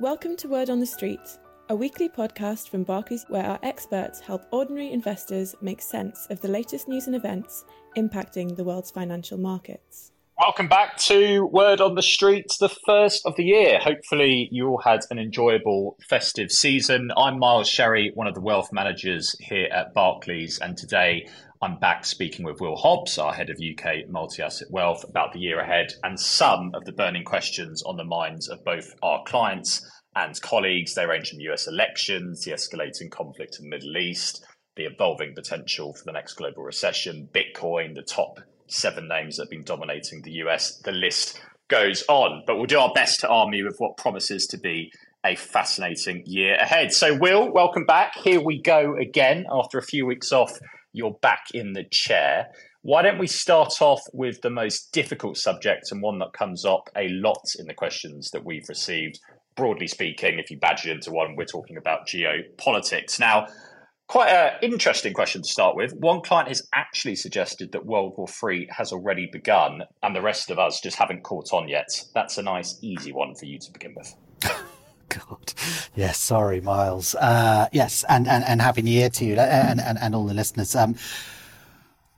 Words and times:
Welcome 0.00 0.36
to 0.38 0.48
Word 0.48 0.70
on 0.70 0.80
the 0.80 0.86
Street, 0.86 1.20
a 1.68 1.76
weekly 1.76 2.08
podcast 2.08 2.68
from 2.68 2.82
Barclays 2.82 3.24
where 3.28 3.44
our 3.44 3.60
experts 3.62 4.18
help 4.18 4.44
ordinary 4.50 4.90
investors 4.90 5.54
make 5.62 5.80
sense 5.80 6.26
of 6.30 6.40
the 6.40 6.48
latest 6.48 6.88
news 6.88 7.06
and 7.06 7.14
events 7.14 7.64
impacting 7.96 8.56
the 8.56 8.64
world's 8.64 8.90
financial 8.90 9.38
markets. 9.38 10.10
Welcome 10.36 10.66
back 10.66 10.96
to 11.02 11.46
Word 11.46 11.80
on 11.80 11.94
the 11.94 12.02
Street, 12.02 12.46
the 12.58 12.74
first 12.84 13.24
of 13.24 13.36
the 13.36 13.44
year. 13.44 13.78
Hopefully, 13.78 14.48
you 14.50 14.66
all 14.66 14.82
had 14.84 15.02
an 15.10 15.20
enjoyable 15.20 15.96
festive 16.08 16.50
season. 16.50 17.12
I'm 17.16 17.38
Miles 17.38 17.68
Sherry, 17.68 18.10
one 18.14 18.26
of 18.26 18.34
the 18.34 18.40
wealth 18.40 18.70
managers 18.72 19.36
here 19.38 19.68
at 19.72 19.94
Barclays, 19.94 20.58
and 20.58 20.76
today 20.76 21.28
I'm 21.64 21.78
back 21.78 22.04
speaking 22.04 22.44
with 22.44 22.60
Will 22.60 22.76
Hobbs, 22.76 23.16
our 23.16 23.32
head 23.32 23.48
of 23.48 23.56
UK 23.56 24.06
multi 24.10 24.42
asset 24.42 24.68
wealth, 24.70 25.02
about 25.08 25.32
the 25.32 25.38
year 25.38 25.60
ahead 25.60 25.94
and 26.02 26.20
some 26.20 26.72
of 26.74 26.84
the 26.84 26.92
burning 26.92 27.24
questions 27.24 27.82
on 27.84 27.96
the 27.96 28.04
minds 28.04 28.50
of 28.50 28.62
both 28.66 28.92
our 29.02 29.22
clients 29.24 29.90
and 30.14 30.38
colleagues. 30.42 30.94
They 30.94 31.06
range 31.06 31.30
from 31.30 31.40
US 31.40 31.66
elections, 31.66 32.44
the 32.44 32.50
escalating 32.50 33.10
conflict 33.10 33.56
in 33.58 33.64
the 33.64 33.70
Middle 33.70 33.96
East, 33.96 34.44
the 34.76 34.84
evolving 34.84 35.34
potential 35.34 35.94
for 35.94 36.04
the 36.04 36.12
next 36.12 36.34
global 36.34 36.64
recession, 36.64 37.30
Bitcoin, 37.32 37.94
the 37.94 38.02
top 38.02 38.40
seven 38.66 39.08
names 39.08 39.38
that 39.38 39.44
have 39.44 39.50
been 39.50 39.64
dominating 39.64 40.20
the 40.20 40.32
US. 40.42 40.76
The 40.84 40.92
list 40.92 41.40
goes 41.68 42.04
on, 42.10 42.42
but 42.46 42.56
we'll 42.56 42.66
do 42.66 42.78
our 42.78 42.92
best 42.92 43.20
to 43.20 43.28
arm 43.30 43.54
you 43.54 43.64
with 43.64 43.78
what 43.78 43.96
promises 43.96 44.46
to 44.48 44.58
be 44.58 44.92
a 45.24 45.34
fascinating 45.34 46.24
year 46.26 46.56
ahead. 46.56 46.92
So, 46.92 47.16
Will, 47.16 47.50
welcome 47.50 47.86
back. 47.86 48.16
Here 48.16 48.42
we 48.42 48.60
go 48.60 48.98
again. 48.98 49.46
After 49.50 49.78
a 49.78 49.82
few 49.82 50.04
weeks 50.04 50.30
off, 50.30 50.58
you're 50.94 51.18
back 51.20 51.48
in 51.52 51.74
the 51.74 51.84
chair. 51.84 52.46
Why 52.82 53.02
don't 53.02 53.18
we 53.18 53.26
start 53.26 53.82
off 53.82 54.00
with 54.12 54.40
the 54.40 54.50
most 54.50 54.92
difficult 54.92 55.36
subject 55.36 55.90
and 55.90 56.00
one 56.00 56.18
that 56.20 56.32
comes 56.32 56.64
up 56.64 56.88
a 56.96 57.08
lot 57.08 57.44
in 57.58 57.66
the 57.66 57.74
questions 57.74 58.30
that 58.30 58.44
we've 58.44 58.68
received? 58.68 59.20
Broadly 59.56 59.86
speaking, 59.86 60.38
if 60.38 60.50
you 60.50 60.58
badge 60.58 60.86
it 60.86 60.92
into 60.92 61.10
one, 61.10 61.36
we're 61.36 61.44
talking 61.44 61.76
about 61.76 62.06
geopolitics. 62.06 63.20
Now, 63.20 63.46
Quite 64.06 64.28
an 64.28 64.52
interesting 64.60 65.14
question 65.14 65.40
to 65.42 65.48
start 65.48 65.76
with. 65.76 65.94
One 65.94 66.20
client 66.20 66.48
has 66.48 66.68
actually 66.74 67.16
suggested 67.16 67.72
that 67.72 67.86
World 67.86 68.12
War 68.18 68.28
III 68.28 68.68
has 68.70 68.92
already 68.92 69.30
begun, 69.32 69.84
and 70.02 70.14
the 70.14 70.20
rest 70.20 70.50
of 70.50 70.58
us 70.58 70.78
just 70.80 70.98
haven't 70.98 71.22
caught 71.22 71.54
on 71.54 71.68
yet. 71.68 71.88
That's 72.14 72.36
a 72.36 72.42
nice, 72.42 72.78
easy 72.82 73.12
one 73.12 73.34
for 73.34 73.46
you 73.46 73.58
to 73.58 73.72
begin 73.72 73.94
with. 73.96 74.14
God. 75.18 75.52
Yes, 75.94 76.18
sorry, 76.18 76.60
Miles. 76.60 77.14
Uh, 77.14 77.68
yes, 77.72 78.04
and, 78.08 78.26
and, 78.28 78.44
and 78.44 78.60
happy 78.60 78.82
new 78.82 78.90
year 78.90 79.10
to 79.10 79.24
you 79.24 79.36
and, 79.36 79.80
and, 79.80 79.98
and 79.98 80.14
all 80.14 80.26
the 80.26 80.34
listeners. 80.34 80.74
Um, 80.74 80.96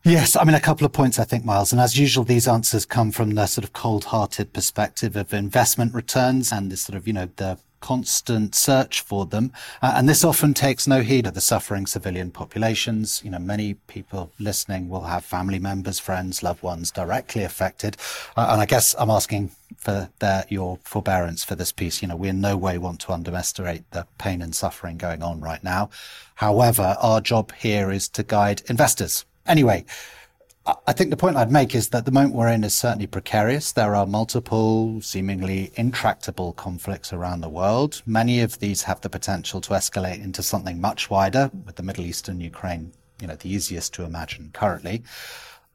Yes, 0.04 0.36
I 0.36 0.44
mean, 0.44 0.54
a 0.54 0.60
couple 0.60 0.86
of 0.86 0.92
points, 0.92 1.18
I 1.18 1.24
think, 1.24 1.44
Miles. 1.44 1.72
And 1.72 1.80
as 1.80 1.98
usual, 1.98 2.22
these 2.22 2.46
answers 2.46 2.86
come 2.86 3.10
from 3.10 3.34
the 3.34 3.46
sort 3.46 3.64
of 3.64 3.72
cold 3.72 4.04
hearted 4.04 4.52
perspective 4.52 5.16
of 5.16 5.34
investment 5.34 5.94
returns 5.94 6.52
and 6.52 6.70
this 6.70 6.82
sort 6.82 6.96
of, 6.96 7.08
you 7.08 7.12
know, 7.12 7.28
the 7.34 7.58
constant 7.80 8.54
search 8.54 9.00
for 9.00 9.26
them. 9.26 9.52
Uh, 9.82 9.94
and 9.96 10.08
this 10.08 10.24
often 10.24 10.54
takes 10.54 10.86
no 10.86 11.02
heed 11.02 11.26
of 11.26 11.34
the 11.34 11.40
suffering 11.40 11.86
civilian 11.86 12.30
populations. 12.30 13.22
You 13.24 13.30
know, 13.30 13.38
many 13.38 13.74
people 13.74 14.32
listening 14.38 14.88
will 14.88 15.02
have 15.02 15.24
family 15.24 15.58
members, 15.58 15.98
friends, 15.98 16.42
loved 16.42 16.62
ones 16.62 16.90
directly 16.90 17.42
affected. 17.42 17.96
Uh, 18.36 18.48
and 18.50 18.60
I 18.60 18.66
guess 18.66 18.94
I'm 18.98 19.10
asking 19.10 19.50
for 19.76 20.08
their, 20.18 20.44
your 20.48 20.78
forbearance 20.84 21.44
for 21.44 21.54
this 21.54 21.72
piece. 21.72 22.02
You 22.02 22.08
know, 22.08 22.16
we 22.16 22.28
in 22.28 22.40
no 22.40 22.56
way 22.56 22.78
want 22.78 23.00
to 23.00 23.12
underestimate 23.12 23.90
the 23.90 24.06
pain 24.18 24.42
and 24.42 24.54
suffering 24.54 24.96
going 24.96 25.22
on 25.22 25.40
right 25.40 25.62
now. 25.62 25.90
However, 26.36 26.96
our 27.00 27.20
job 27.20 27.52
here 27.52 27.90
is 27.90 28.08
to 28.10 28.22
guide 28.22 28.62
investors 28.68 29.24
Anyway, 29.46 29.84
I 30.66 30.92
think 30.92 31.10
the 31.10 31.16
point 31.16 31.36
I'd 31.36 31.52
make 31.52 31.76
is 31.76 31.90
that 31.90 32.06
the 32.06 32.10
moment 32.10 32.34
we're 32.34 32.48
in 32.48 32.64
is 32.64 32.74
certainly 32.74 33.06
precarious. 33.06 33.70
There 33.70 33.94
are 33.94 34.04
multiple, 34.04 35.00
seemingly 35.00 35.70
intractable 35.76 36.54
conflicts 36.54 37.12
around 37.12 37.40
the 37.40 37.48
world. 37.48 38.02
Many 38.04 38.40
of 38.40 38.58
these 38.58 38.82
have 38.82 39.00
the 39.00 39.08
potential 39.08 39.60
to 39.60 39.74
escalate 39.74 40.24
into 40.24 40.42
something 40.42 40.80
much 40.80 41.08
wider, 41.08 41.52
with 41.64 41.76
the 41.76 41.84
Middle 41.84 42.04
East 42.04 42.28
and 42.28 42.42
Ukraine, 42.42 42.92
you 43.20 43.28
know, 43.28 43.36
the 43.36 43.48
easiest 43.48 43.94
to 43.94 44.02
imagine 44.02 44.50
currently. 44.52 45.04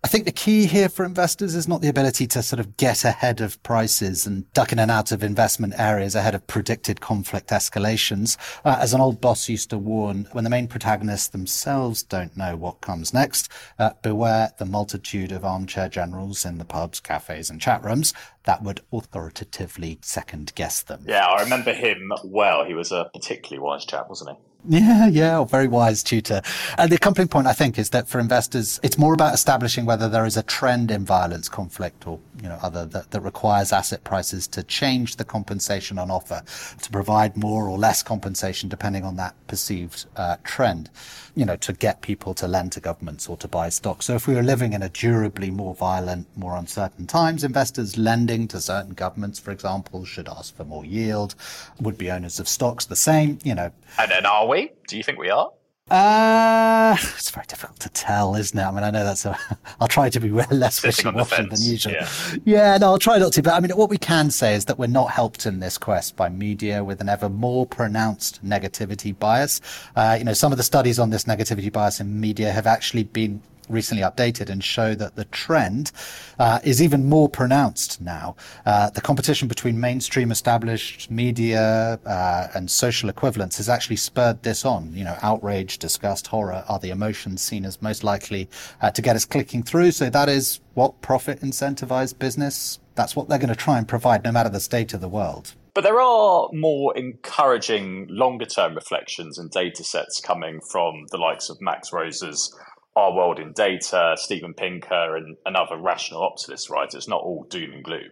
I 0.04 0.08
think 0.08 0.26
the 0.26 0.32
key 0.32 0.66
here 0.66 0.90
for 0.90 1.06
investors 1.06 1.54
is 1.54 1.68
not 1.68 1.82
the 1.82 1.88
ability 1.88 2.26
to 2.26 2.42
sort 2.42 2.60
of 2.60 2.76
get 2.76 3.06
ahead 3.06 3.40
of 3.40 3.62
prices 3.62 4.26
and 4.26 4.52
duck 4.52 4.72
in 4.72 4.80
and 4.80 4.90
out 4.90 5.12
of 5.12 5.22
investment 5.22 5.76
areas 5.78 6.16
ahead 6.16 6.34
of 6.34 6.48
predicted 6.48 7.00
conflict 7.00 7.50
escalations. 7.50 8.36
Uh, 8.66 8.78
as 8.80 8.96
an 8.96 9.00
old 9.00 9.22
boss 9.22 9.48
used 9.48 9.70
to 9.70 9.78
warn, 9.78 10.28
when 10.32 10.44
the 10.44 10.50
main 10.50 10.68
protagonists 10.68 11.28
themselves 11.28 12.02
don't 12.02 12.36
know 12.36 12.58
what 12.58 12.82
comes 12.82 13.14
next, 13.14 13.52
uh, 13.78 13.92
beware 14.02 14.52
the 14.58 14.66
multitude 14.66 15.32
of 15.32 15.46
armchair 15.46 15.88
generals 15.88 16.46
in 16.46 16.58
the 16.58 16.66
pubs, 16.66 17.00
cafes, 17.00 17.52
and 17.52 17.62
chat 17.62 17.84
rooms 17.84 18.12
that 18.44 18.64
would 18.64 18.82
authoritatively 18.92 20.00
second 20.02 20.54
guess 20.56 20.82
them. 20.82 21.04
Yeah, 21.08 21.26
I 21.26 21.44
remember 21.44 21.74
him 21.74 22.12
well. 22.24 22.66
He 22.66 22.74
was 22.74 22.92
a 22.92 23.10
particularly 23.14 23.60
wise 23.60 23.86
chap, 23.86 24.10
wasn't 24.10 24.32
he? 24.32 24.36
Yeah, 24.68 25.08
yeah, 25.08 25.44
very 25.44 25.68
wise 25.68 26.04
tutor. 26.04 26.42
And 26.78 26.92
the 26.92 26.96
accompanying 26.96 27.30
point, 27.30 27.48
I 27.48 27.54
think, 27.54 27.80
is 27.80 27.90
that 27.92 28.08
for 28.08 28.20
investors, 28.20 28.80
it's 28.84 28.98
more 28.98 29.14
about 29.14 29.34
establishing 29.34 29.86
whether 29.86 30.08
there 30.08 30.26
is 30.26 30.38
a 30.38 30.44
trend 30.44 30.92
in 30.92 31.04
violence, 31.04 31.50
conflict, 31.50 32.06
or 32.08 32.20
you 32.42 32.48
know, 32.48 32.60
other 32.62 32.86
that, 32.86 33.10
that 33.12 33.22
requires 33.22 33.74
asset 33.74 34.04
prices 34.04 34.48
to 34.50 34.64
change 34.64 35.16
the 35.16 35.24
compensation 35.24 35.98
on 35.98 36.12
offer 36.12 36.44
to 36.82 36.92
provide 36.92 37.38
more 37.38 37.68
or 37.68 37.78
less 37.78 38.04
compensation 38.04 38.70
depending 38.70 39.04
on 39.04 39.16
that 39.16 39.36
perceived 39.48 40.06
uh, 40.16 40.38
trend. 40.44 40.90
You 41.34 41.46
know, 41.46 41.56
to 41.58 41.74
get 41.74 42.02
people 42.02 42.34
to 42.36 42.48
lend 42.48 42.74
to 42.74 42.82
governments 42.82 43.30
or 43.30 43.38
to 43.38 43.48
buy 43.48 43.70
stocks. 43.70 44.06
So 44.06 44.16
if 44.16 44.28
we 44.28 44.36
were 44.36 44.44
living 44.44 44.74
in 44.74 44.84
a 44.84 44.90
durably 44.90 45.50
more 45.50 45.74
violent, 45.74 46.28
more 46.38 46.56
uncertain 46.56 47.08
times, 47.08 47.44
investors 47.44 47.98
lending 47.98 48.31
to 48.40 48.62
certain 48.62 48.94
governments, 48.94 49.40
for 49.40 49.52
example, 49.52 50.06
should 50.06 50.28
ask 50.28 50.56
for 50.56 50.64
more 50.64 50.86
yield. 50.86 51.36
Would 51.80 51.98
be 51.98 52.10
owners 52.12 52.40
of 52.40 52.48
stocks 52.48 52.86
the 52.86 52.96
same? 52.96 53.40
You 53.44 53.56
know. 53.56 53.72
And, 53.98 54.12
and 54.12 54.26
are 54.26 54.48
we? 54.48 54.72
Do 54.88 54.98
you 54.98 55.04
think 55.04 55.20
we 55.20 55.30
are? 55.30 55.52
Uh, 55.92 56.96
it's 57.18 57.32
very 57.32 57.46
difficult 57.48 57.78
to 57.78 57.90
tell, 57.90 58.36
isn't 58.36 58.58
it? 58.58 58.64
I 58.64 58.72
mean, 58.72 58.84
I 58.84 58.92
know 58.92 59.04
that's 59.04 59.26
a. 59.26 59.38
I'll 59.82 59.90
try 59.90 60.10
to 60.10 60.20
be 60.22 60.30
less 60.30 60.82
wishy-washy 60.82 61.44
than 61.44 61.62
usual. 61.62 61.92
Yeah. 61.92 62.10
yeah, 62.46 62.78
no, 62.78 62.88
I'll 62.88 63.00
try 63.00 63.18
not 63.18 63.34
to. 63.34 63.44
But 63.44 63.56
I 63.56 63.60
mean, 63.60 63.72
what 63.72 63.90
we 63.90 63.98
can 63.98 64.32
say 64.32 64.56
is 64.56 64.66
that 64.66 64.80
we're 64.80 64.88
not 64.88 65.12
helped 65.12 65.46
in 65.46 65.60
this 65.60 65.78
quest 65.78 66.16
by 66.16 66.30
media 66.30 66.82
with 66.82 67.02
an 67.02 67.10
ever 67.10 67.28
more 67.28 67.66
pronounced 67.66 68.44
negativity 68.46 69.18
bias. 69.18 69.60
Uh, 69.94 70.16
you 70.18 70.24
know, 70.24 70.34
some 70.34 70.54
of 70.54 70.58
the 70.58 70.64
studies 70.64 70.98
on 70.98 71.10
this 71.10 71.26
negativity 71.26 71.72
bias 71.72 72.00
in 72.00 72.22
media 72.22 72.52
have 72.54 72.68
actually 72.68 73.04
been 73.04 73.42
recently 73.72 74.04
updated 74.04 74.50
and 74.50 74.64
show 74.64 74.94
that 74.96 75.16
the 75.16 75.26
trend 75.26 75.92
uh, 76.40 76.60
is 76.64 76.82
even 76.82 77.08
more 77.08 77.30
pronounced 77.30 78.02
now. 78.02 78.36
Uh, 78.66 78.90
the 78.90 79.02
competition 79.02 79.48
between 79.48 79.80
mainstream 79.80 80.32
established 80.32 81.10
media 81.10 82.00
uh, 82.06 82.48
and 82.54 82.70
social 82.70 83.10
equivalents 83.10 83.58
has 83.58 83.70
actually 83.70 83.96
spurred 83.96 84.44
this 84.44 84.66
on. 84.66 84.94
You 84.94 85.04
know, 85.04 85.18
outrage, 85.22 85.78
disgust, 85.78 86.28
horror 86.28 86.64
are 86.68 86.80
the 86.80 86.90
emotions 86.90 87.42
seen 87.42 87.66
as 87.66 87.82
most 87.82 88.04
likely 88.04 88.50
uh, 88.82 88.92
to 88.92 89.02
get 89.02 89.16
us 89.16 89.26
clicking 89.26 89.64
through. 89.64 89.92
So 89.92 90.10
that 90.10 90.30
is 90.30 90.60
what 90.74 91.02
profit 91.02 91.42
incentivized 91.42 92.20
business. 92.20 92.80
That's 92.96 93.16
what 93.16 93.30
they're 93.30 93.40
going 93.40 93.50
to 93.50 93.56
try 93.56 93.78
and 93.78 93.88
provide, 93.88 94.24
no 94.24 94.32
matter 94.32 94.50
the 94.50 94.60
state 94.60 94.94
of 94.94 95.02
the 95.02 95.08
world. 95.08 95.54
But 95.74 95.86
there 95.86 96.02
are 96.02 96.50
more 96.52 96.96
encouraging 96.98 98.08
longer 98.10 98.46
term 98.46 98.76
reflections 98.76 99.38
and 99.38 99.50
data 99.50 99.84
sets 99.84 100.20
coming 100.20 100.60
from 100.70 101.06
the 101.12 101.18
likes 101.18 101.50
of 101.50 101.62
Max 101.62 101.94
Roser's 101.94 102.54
our 102.96 103.14
World 103.14 103.40
in 103.40 103.54
Data, 103.54 104.16
Steven 104.18 104.54
Pinker, 104.54 105.16
and, 105.16 105.38
and 105.46 105.56
other 105.56 105.78
rational 105.78 106.24
optimists, 106.24 106.70
right? 106.70 106.94
It's 106.94 107.08
not 107.08 107.22
all 107.22 107.46
doom 107.50 107.72
and 107.74 107.84
gloom. 107.84 108.10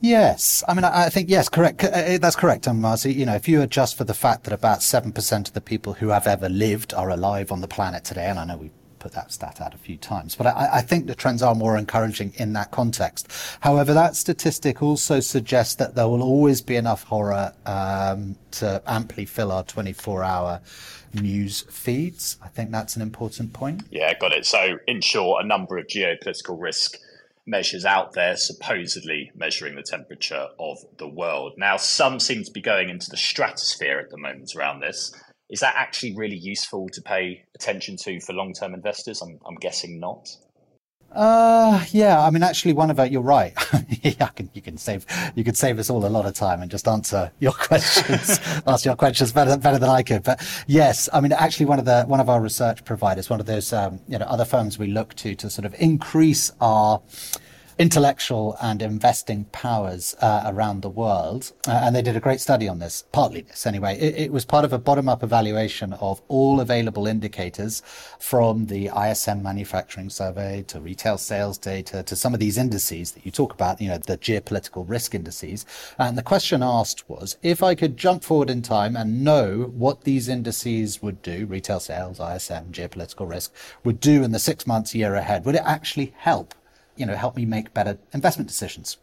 Yes, 0.00 0.62
I 0.68 0.74
mean, 0.74 0.84
I 0.84 1.08
think 1.08 1.28
yes, 1.28 1.48
correct. 1.48 1.82
Uh, 1.82 2.18
that's 2.18 2.36
correct, 2.36 2.68
um, 2.68 2.80
Marcy. 2.80 3.12
You 3.12 3.26
know, 3.26 3.34
if 3.34 3.48
you 3.48 3.60
adjust 3.62 3.96
for 3.96 4.04
the 4.04 4.14
fact 4.14 4.44
that 4.44 4.52
about 4.52 4.80
seven 4.80 5.10
percent 5.10 5.48
of 5.48 5.54
the 5.54 5.60
people 5.60 5.94
who 5.94 6.08
have 6.08 6.28
ever 6.28 6.48
lived 6.48 6.94
are 6.94 7.10
alive 7.10 7.50
on 7.50 7.62
the 7.62 7.68
planet 7.68 8.04
today, 8.04 8.26
and 8.26 8.38
I 8.38 8.44
know 8.44 8.56
we 8.56 8.70
put 9.00 9.12
that 9.12 9.32
stat 9.32 9.60
out 9.60 9.74
a 9.74 9.78
few 9.78 9.96
times, 9.96 10.36
but 10.36 10.46
I, 10.46 10.68
I, 10.74 10.80
think 10.82 11.06
the 11.06 11.14
trends 11.14 11.42
are 11.42 11.54
more 11.54 11.76
encouraging 11.76 12.32
in 12.36 12.52
that 12.54 12.70
context. 12.70 13.30
However, 13.60 13.94
that 13.94 14.16
statistic 14.16 14.82
also 14.82 15.20
suggests 15.20 15.76
that 15.76 15.94
there 15.94 16.08
will 16.08 16.22
always 16.22 16.60
be 16.60 16.76
enough 16.76 17.04
horror 17.04 17.52
um, 17.66 18.36
to 18.52 18.82
amply 18.86 19.24
fill 19.24 19.52
our 19.52 19.64
24-hour 19.64 20.60
news 21.14 21.62
feeds. 21.62 22.36
I 22.42 22.48
think 22.48 22.70
that's 22.70 22.96
an 22.96 23.02
important 23.02 23.52
point. 23.52 23.82
Yeah, 23.90 24.12
got 24.18 24.32
it. 24.32 24.46
So, 24.46 24.78
in 24.86 25.00
short, 25.00 25.44
a 25.44 25.46
number 25.46 25.78
of 25.78 25.86
geopolitical 25.86 26.60
risk 26.60 26.96
measures 27.46 27.84
out 27.84 28.12
there 28.12 28.36
supposedly 28.36 29.30
measuring 29.34 29.74
the 29.74 29.82
temperature 29.82 30.48
of 30.60 30.78
the 30.98 31.08
world. 31.08 31.54
Now, 31.56 31.78
some 31.78 32.20
seem 32.20 32.44
to 32.44 32.52
be 32.52 32.60
going 32.60 32.90
into 32.90 33.06
the 33.10 33.16
stratosphere 33.16 33.98
at 33.98 34.10
the 34.10 34.18
moment 34.18 34.50
around 34.54 34.80
this. 34.80 35.14
Is 35.48 35.60
that 35.60 35.74
actually 35.76 36.14
really 36.14 36.36
useful 36.36 36.88
to 36.92 37.00
pay 37.00 37.44
attention 37.54 37.96
to 38.04 38.20
for 38.20 38.34
long 38.34 38.52
term 38.52 38.74
investors? 38.74 39.22
I'm, 39.22 39.38
I'm 39.46 39.56
guessing 39.56 39.98
not. 39.98 40.28
Uh, 41.10 41.84
yeah. 41.90 42.20
I 42.20 42.30
mean, 42.30 42.42
actually, 42.42 42.74
one 42.74 42.90
of 42.90 42.98
it. 42.98 43.10
You're 43.10 43.22
right. 43.22 43.54
yeah, 44.02 44.28
can, 44.28 44.50
you 44.52 44.60
can 44.60 44.76
save 44.76 45.06
you 45.34 45.42
could 45.42 45.56
save 45.56 45.78
us 45.78 45.88
all 45.88 46.04
a 46.04 46.08
lot 46.08 46.26
of 46.26 46.34
time 46.34 46.60
and 46.60 46.70
just 46.70 46.86
answer 46.86 47.32
your 47.38 47.52
questions, 47.68 48.38
ask 48.66 48.84
your 48.84 48.96
questions 48.96 49.32
better 49.32 49.56
better 49.56 49.78
than 49.78 49.88
I 49.88 50.02
could. 50.02 50.22
But 50.22 50.46
yes, 50.66 51.08
I 51.12 51.20
mean, 51.20 51.32
actually, 51.32 51.66
one 51.66 51.78
of 51.78 51.86
the 51.86 52.04
one 52.04 52.20
of 52.20 52.28
our 52.28 52.40
research 52.40 52.84
providers, 52.84 53.30
one 53.30 53.40
of 53.40 53.46
those 53.46 53.72
um, 53.72 54.00
you 54.06 54.18
know 54.18 54.26
other 54.26 54.44
firms 54.44 54.78
we 54.78 54.88
look 54.88 55.14
to 55.14 55.34
to 55.34 55.48
sort 55.48 55.64
of 55.64 55.74
increase 55.80 56.52
our 56.60 57.00
intellectual 57.78 58.56
and 58.60 58.82
investing 58.82 59.44
powers 59.46 60.16
uh, 60.20 60.42
around 60.46 60.82
the 60.82 60.88
world. 60.88 61.52
Uh, 61.66 61.80
and 61.84 61.94
they 61.94 62.02
did 62.02 62.16
a 62.16 62.20
great 62.20 62.40
study 62.40 62.68
on 62.68 62.80
this, 62.80 63.04
partly 63.12 63.42
this 63.42 63.66
anyway. 63.66 63.96
It, 63.98 64.16
it 64.16 64.32
was 64.32 64.44
part 64.44 64.64
of 64.64 64.72
a 64.72 64.78
bottom 64.78 65.08
up 65.08 65.22
evaluation 65.22 65.92
of 65.94 66.20
all 66.26 66.60
available 66.60 67.06
indicators 67.06 67.82
from 68.18 68.66
the 68.66 68.90
ISM 68.96 69.42
manufacturing 69.42 70.10
survey 70.10 70.64
to 70.66 70.80
retail 70.80 71.18
sales 71.18 71.56
data 71.56 72.02
to 72.02 72.16
some 72.16 72.34
of 72.34 72.40
these 72.40 72.58
indices 72.58 73.12
that 73.12 73.24
you 73.24 73.30
talk 73.30 73.54
about, 73.54 73.80
you 73.80 73.88
know, 73.88 73.98
the 73.98 74.18
geopolitical 74.18 74.84
risk 74.88 75.14
indices. 75.14 75.64
And 75.98 76.18
the 76.18 76.22
question 76.22 76.62
asked 76.62 77.08
was 77.08 77.36
if 77.42 77.62
I 77.62 77.76
could 77.76 77.96
jump 77.96 78.24
forward 78.24 78.50
in 78.50 78.62
time 78.62 78.96
and 78.96 79.22
know 79.22 79.72
what 79.76 80.02
these 80.02 80.28
indices 80.28 81.00
would 81.00 81.22
do, 81.22 81.46
retail 81.46 81.78
sales, 81.78 82.18
ISM, 82.18 82.72
geopolitical 82.72 83.28
risk, 83.28 83.54
would 83.84 84.00
do 84.00 84.24
in 84.24 84.32
the 84.32 84.38
six 84.40 84.66
months, 84.66 84.96
year 84.96 85.14
ahead, 85.14 85.44
would 85.44 85.54
it 85.54 85.62
actually 85.64 86.12
help? 86.16 86.54
You 86.98 87.06
know, 87.06 87.14
help 87.14 87.36
me 87.36 87.44
make 87.44 87.74
better 87.74 87.98
investment 88.12 88.48
decisions? 88.48 88.96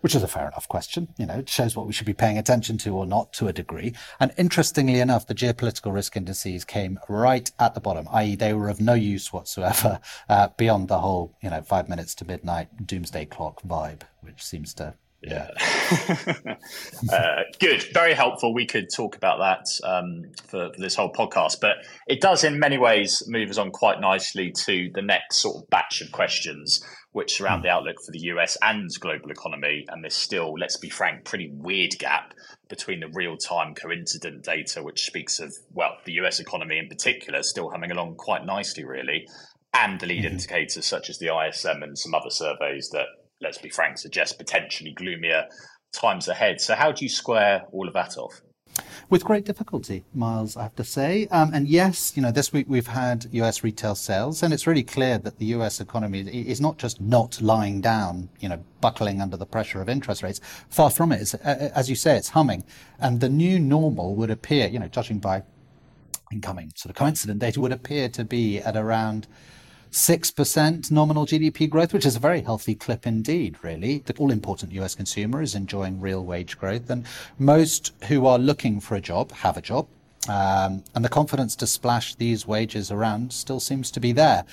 Which 0.00 0.14
is 0.14 0.22
a 0.22 0.28
fair 0.28 0.46
enough 0.46 0.66
question. 0.66 1.08
You 1.18 1.26
know, 1.26 1.40
it 1.40 1.48
shows 1.50 1.76
what 1.76 1.86
we 1.86 1.92
should 1.92 2.06
be 2.06 2.14
paying 2.14 2.38
attention 2.38 2.78
to 2.78 2.96
or 2.96 3.04
not 3.04 3.34
to 3.34 3.48
a 3.48 3.52
degree. 3.52 3.92
And 4.18 4.32
interestingly 4.38 4.98
enough, 4.98 5.26
the 5.26 5.34
geopolitical 5.34 5.92
risk 5.92 6.16
indices 6.16 6.64
came 6.64 6.98
right 7.06 7.50
at 7.58 7.74
the 7.74 7.80
bottom, 7.80 8.08
i.e., 8.10 8.34
they 8.34 8.54
were 8.54 8.70
of 8.70 8.80
no 8.80 8.94
use 8.94 9.30
whatsoever 9.30 10.00
uh, 10.30 10.48
beyond 10.56 10.88
the 10.88 11.00
whole, 11.00 11.36
you 11.42 11.50
know, 11.50 11.60
five 11.60 11.88
minutes 11.88 12.14
to 12.16 12.24
midnight 12.24 12.86
doomsday 12.86 13.26
clock 13.26 13.60
vibe, 13.62 14.02
which 14.22 14.42
seems 14.42 14.72
to 14.74 14.94
yeah. 15.22 15.48
uh, 17.12 17.42
good. 17.58 17.82
Very 17.92 18.14
helpful. 18.14 18.54
We 18.54 18.66
could 18.66 18.88
talk 18.94 19.16
about 19.16 19.38
that 19.38 19.66
um, 19.86 20.22
for, 20.48 20.72
for, 20.72 20.80
this 20.80 20.94
whole 20.94 21.12
podcast, 21.12 21.60
but 21.60 21.76
it 22.06 22.20
does, 22.20 22.42
in 22.42 22.58
many 22.58 22.78
ways, 22.78 23.22
move 23.26 23.50
us 23.50 23.58
on 23.58 23.70
quite 23.70 24.00
nicely 24.00 24.50
to 24.64 24.90
the 24.94 25.02
next 25.02 25.36
sort 25.36 25.56
of 25.56 25.68
batch 25.68 26.00
of 26.00 26.10
questions, 26.10 26.82
which 27.12 27.34
surround 27.34 27.60
hmm. 27.60 27.66
the 27.66 27.70
outlook 27.70 27.96
for 28.04 28.12
the 28.12 28.20
US 28.30 28.56
and 28.62 28.88
global 28.98 29.30
economy. 29.30 29.84
And 29.88 30.02
there's 30.02 30.14
still, 30.14 30.54
let's 30.58 30.78
be 30.78 30.88
frank, 30.88 31.24
pretty 31.24 31.50
weird 31.52 31.98
gap 31.98 32.32
between 32.68 33.00
the 33.00 33.10
real 33.12 33.36
time 33.36 33.74
coincident 33.74 34.44
data, 34.44 34.82
which 34.82 35.04
speaks 35.04 35.38
of, 35.38 35.52
well, 35.72 35.98
the 36.06 36.12
US 36.24 36.40
economy 36.40 36.78
in 36.78 36.88
particular, 36.88 37.42
still 37.42 37.68
humming 37.68 37.90
along 37.90 38.14
quite 38.14 38.46
nicely, 38.46 38.84
really, 38.84 39.26
and 39.74 40.00
the 40.00 40.06
lead 40.06 40.24
mm-hmm. 40.24 40.32
indicators 40.32 40.86
such 40.86 41.10
as 41.10 41.18
the 41.18 41.28
ISM 41.28 41.82
and 41.82 41.98
some 41.98 42.14
other 42.14 42.30
surveys 42.30 42.88
that 42.90 43.06
let's 43.40 43.58
be 43.58 43.68
frank, 43.68 43.98
suggest 43.98 44.38
potentially 44.38 44.92
gloomier 44.92 45.46
times 45.92 46.28
ahead. 46.28 46.60
So, 46.60 46.74
how 46.74 46.92
do 46.92 47.04
you 47.04 47.08
square 47.08 47.64
all 47.72 47.88
of 47.88 47.94
that 47.94 48.16
off? 48.16 48.40
With 49.08 49.24
great 49.24 49.44
difficulty, 49.44 50.04
Miles, 50.14 50.56
I 50.56 50.62
have 50.62 50.76
to 50.76 50.84
say. 50.84 51.26
Um, 51.32 51.50
and 51.52 51.66
yes, 51.66 52.12
you 52.14 52.22
know, 52.22 52.30
this 52.30 52.52
week 52.52 52.66
we've 52.68 52.86
had 52.86 53.26
US 53.32 53.64
retail 53.64 53.96
sales, 53.96 54.42
and 54.42 54.54
it's 54.54 54.66
really 54.66 54.84
clear 54.84 55.18
that 55.18 55.38
the 55.38 55.46
US 55.46 55.80
economy 55.80 56.20
is 56.20 56.60
not 56.60 56.78
just 56.78 57.00
not 57.00 57.40
lying 57.40 57.80
down, 57.80 58.28
you 58.38 58.48
know, 58.48 58.62
buckling 58.80 59.20
under 59.20 59.36
the 59.36 59.46
pressure 59.46 59.82
of 59.82 59.88
interest 59.88 60.22
rates. 60.22 60.40
Far 60.68 60.90
from 60.90 61.10
it. 61.10 61.20
It's, 61.20 61.34
as 61.34 61.90
you 61.90 61.96
say, 61.96 62.16
it's 62.16 62.28
humming. 62.28 62.64
And 63.00 63.20
the 63.20 63.28
new 63.28 63.58
normal 63.58 64.14
would 64.14 64.30
appear, 64.30 64.68
you 64.68 64.78
know, 64.78 64.88
judging 64.88 65.18
by 65.18 65.42
incoming 66.32 66.72
sort 66.76 66.90
of 66.90 66.96
coincident 66.96 67.40
data, 67.40 67.60
would 67.60 67.72
appear 67.72 68.08
to 68.10 68.24
be 68.24 68.60
at 68.60 68.76
around 68.76 69.26
6% 69.90 70.90
nominal 70.90 71.26
GDP 71.26 71.68
growth, 71.68 71.92
which 71.92 72.06
is 72.06 72.16
a 72.16 72.20
very 72.20 72.42
healthy 72.42 72.74
clip 72.74 73.06
indeed, 73.06 73.56
really. 73.62 73.98
The 73.98 74.14
all 74.18 74.30
important 74.30 74.72
US 74.72 74.94
consumer 74.94 75.42
is 75.42 75.54
enjoying 75.54 76.00
real 76.00 76.24
wage 76.24 76.58
growth, 76.58 76.88
and 76.90 77.06
most 77.38 77.92
who 78.04 78.26
are 78.26 78.38
looking 78.38 78.80
for 78.80 78.94
a 78.94 79.00
job 79.00 79.32
have 79.32 79.56
a 79.56 79.62
job. 79.62 79.88
Um, 80.28 80.84
and 80.94 81.04
the 81.04 81.08
confidence 81.08 81.56
to 81.56 81.66
splash 81.66 82.14
these 82.14 82.46
wages 82.46 82.90
around 82.90 83.32
still 83.32 83.58
seems 83.58 83.90
to 83.92 84.00
be 84.00 84.12
there. 84.12 84.44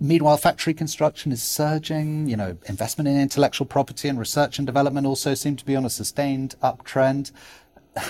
Meanwhile, 0.00 0.38
factory 0.38 0.74
construction 0.74 1.30
is 1.30 1.42
surging. 1.42 2.28
You 2.28 2.36
know, 2.36 2.56
investment 2.66 3.06
in 3.06 3.20
intellectual 3.20 3.66
property 3.66 4.08
and 4.08 4.18
research 4.18 4.58
and 4.58 4.66
development 4.66 5.06
also 5.06 5.34
seem 5.34 5.54
to 5.56 5.64
be 5.64 5.76
on 5.76 5.84
a 5.84 5.90
sustained 5.90 6.56
uptrend 6.62 7.30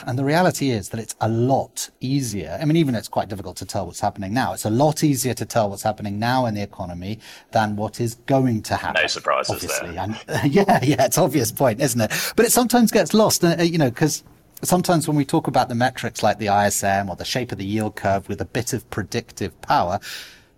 and 0.07 0.19
the 0.19 0.25
reality 0.25 0.71
is 0.71 0.89
that 0.91 1.01
it's 1.01 1.15
a 1.21 1.29
lot 1.29 1.91
easier. 2.01 2.59
I 2.61 2.65
mean, 2.65 2.77
even 2.77 2.95
it's 2.95 3.09
quite 3.09 3.29
difficult 3.29 3.57
to 3.59 3.67
tell 3.67 3.87
what's 3.87 4.01
happening 4.01 4.33
now. 4.33 4.53
It's 4.53 4.65
a 4.65 4.71
lot 4.71 5.05
easier 5.05 5.35
to 5.35 5.45
tell 5.45 5.71
what's 5.71 5.83
happening 5.83 6.19
now 6.19 6.47
in 6.47 6.55
the 6.55 6.63
economy 6.63 7.19
than 7.53 7.77
what 7.77 8.01
is 8.01 8.15
going 8.27 8.63
to 8.63 8.77
happen. 8.77 9.03
No 9.03 9.07
surprises 9.07 9.55
obviously. 9.55 9.93
there. 9.93 10.05
And, 10.29 10.53
yeah, 10.53 10.81
yeah, 10.83 11.05
it's 11.05 11.19
obvious 11.19 11.53
point, 11.53 11.81
isn't 11.81 12.01
it? 12.01 12.13
But 12.37 12.47
it 12.47 12.53
sometimes 12.53 12.91
gets 12.91 13.13
lost, 13.15 13.45
uh, 13.45 13.57
you 13.63 13.79
know, 13.79 13.91
because 13.91 14.25
sometimes 14.63 15.07
when 15.07 15.17
we 15.17 15.25
talk 15.25 15.47
about 15.47 15.69
the 15.69 15.75
metrics 15.75 16.23
like 16.23 16.39
the 16.39 16.49
ISM 16.49 17.11
or 17.11 17.17
the 17.17 17.25
shape 17.25 17.53
of 17.53 17.59
the 17.59 17.67
yield 17.67 17.97
curve 17.97 18.29
with 18.29 18.41
a 18.41 18.47
bit 18.47 18.73
of 18.73 18.89
predictive 18.91 19.61
power, 19.61 20.01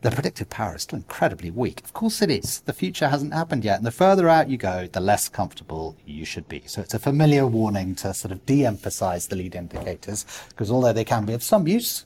the 0.03 0.11
predictive 0.11 0.49
power 0.51 0.77
is 0.77 0.83
still 0.83 0.99
incredibly 0.99 1.51
weak. 1.51 1.83
Of 1.83 1.93
course 1.93 2.23
it 2.23 2.31
is. 2.31 2.61
The 2.61 2.73
future 2.73 3.09
hasn't 3.09 3.35
happened 3.35 3.65
yet. 3.65 3.79
And 3.79 3.87
the 3.87 3.91
further 3.91 4.29
out 4.29 4.49
you 4.49 4.57
go, 4.57 4.87
the 4.87 5.01
less 5.01 5.29
comfortable 5.29 5.97
you 6.17 6.25
should 6.25 6.49
be. 6.49 6.63
So 6.67 6.81
it's 6.81 6.95
a 6.95 6.99
familiar 6.99 7.47
warning 7.47 7.95
to 7.97 8.15
sort 8.15 8.33
of 8.33 8.45
de-emphasize 8.47 9.29
the 9.29 9.37
lead 9.37 9.55
indicators 9.55 10.25
because 10.49 10.71
although 10.71 10.93
they 10.93 11.05
can 11.05 11.25
be 11.27 11.35
of 11.35 11.43
some 11.43 11.69
use, 11.69 12.05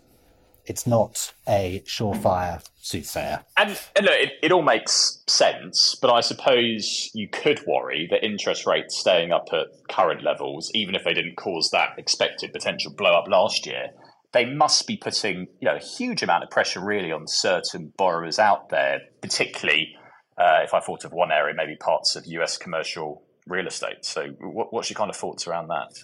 it's 0.66 0.86
not 0.86 1.32
a 1.48 1.82
surefire 1.86 2.64
soothsayer. 2.80 3.44
And, 3.56 3.70
and 3.96 4.06
look, 4.06 4.14
it, 4.14 4.32
it 4.42 4.52
all 4.52 4.62
makes 4.62 5.22
sense, 5.26 5.96
but 6.00 6.12
I 6.12 6.20
suppose 6.20 7.10
you 7.14 7.28
could 7.28 7.60
worry 7.66 8.06
that 8.10 8.24
interest 8.24 8.66
rates 8.66 8.98
staying 8.98 9.32
up 9.32 9.48
at 9.52 9.66
current 9.88 10.22
levels, 10.22 10.70
even 10.74 10.94
if 10.94 11.04
they 11.04 11.14
didn't 11.14 11.36
cause 11.36 11.70
that 11.72 11.90
expected 11.98 12.52
potential 12.52 12.92
blow 12.92 13.12
up 13.12 13.26
last 13.28 13.66
year, 13.66 13.88
they 14.32 14.44
must 14.44 14.86
be 14.86 14.96
putting 14.96 15.48
you 15.60 15.68
know 15.68 15.76
a 15.76 15.80
huge 15.80 16.22
amount 16.22 16.44
of 16.44 16.50
pressure 16.50 16.80
really 16.80 17.10
on 17.10 17.26
certain 17.26 17.92
borrowers 17.96 18.38
out 18.38 18.68
there, 18.68 19.00
particularly 19.20 19.96
uh, 20.38 20.60
if 20.62 20.72
I 20.72 20.80
thought 20.80 21.04
of 21.04 21.12
one 21.12 21.32
area, 21.32 21.54
maybe 21.54 21.76
parts 21.76 22.16
of 22.16 22.24
US 22.26 22.56
commercial 22.56 23.22
real 23.46 23.66
estate. 23.66 24.04
So, 24.04 24.28
what, 24.40 24.72
what's 24.72 24.90
your 24.90 24.96
kind 24.96 25.10
of 25.10 25.16
thoughts 25.16 25.46
around 25.46 25.68
that? 25.68 25.98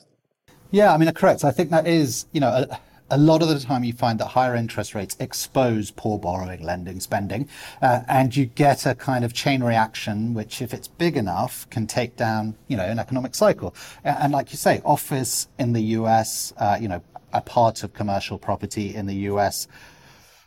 Yeah, 0.70 0.92
I 0.92 0.96
mean, 0.96 1.10
correct. 1.12 1.44
I 1.44 1.50
think 1.50 1.70
that 1.70 1.86
is 1.86 2.26
you 2.32 2.40
know. 2.40 2.48
A, 2.48 2.80
a 3.10 3.18
lot 3.18 3.40
of 3.40 3.48
the 3.48 3.60
time 3.60 3.84
you 3.84 3.92
find 3.92 4.18
that 4.18 4.26
higher 4.26 4.54
interest 4.56 4.94
rates 4.94 5.16
expose 5.20 5.90
poor 5.92 6.18
borrowing, 6.18 6.62
lending, 6.62 7.00
spending, 7.00 7.48
uh, 7.80 8.00
and 8.08 8.34
you 8.34 8.46
get 8.46 8.84
a 8.84 8.94
kind 8.94 9.24
of 9.24 9.32
chain 9.32 9.62
reaction, 9.62 10.34
which, 10.34 10.60
if 10.60 10.74
it's 10.74 10.88
big 10.88 11.16
enough, 11.16 11.68
can 11.70 11.86
take 11.86 12.16
down, 12.16 12.56
you 12.66 12.76
know, 12.76 12.84
an 12.84 12.98
economic 12.98 13.34
cycle. 13.34 13.74
And 14.02 14.32
like 14.32 14.50
you 14.50 14.56
say, 14.56 14.80
office 14.84 15.48
in 15.58 15.72
the 15.72 15.82
US, 15.82 16.52
uh, 16.56 16.78
you 16.80 16.88
know, 16.88 17.02
a 17.32 17.40
part 17.40 17.82
of 17.82 17.92
commercial 17.92 18.38
property 18.38 18.94
in 18.94 19.06
the 19.06 19.14
US 19.30 19.68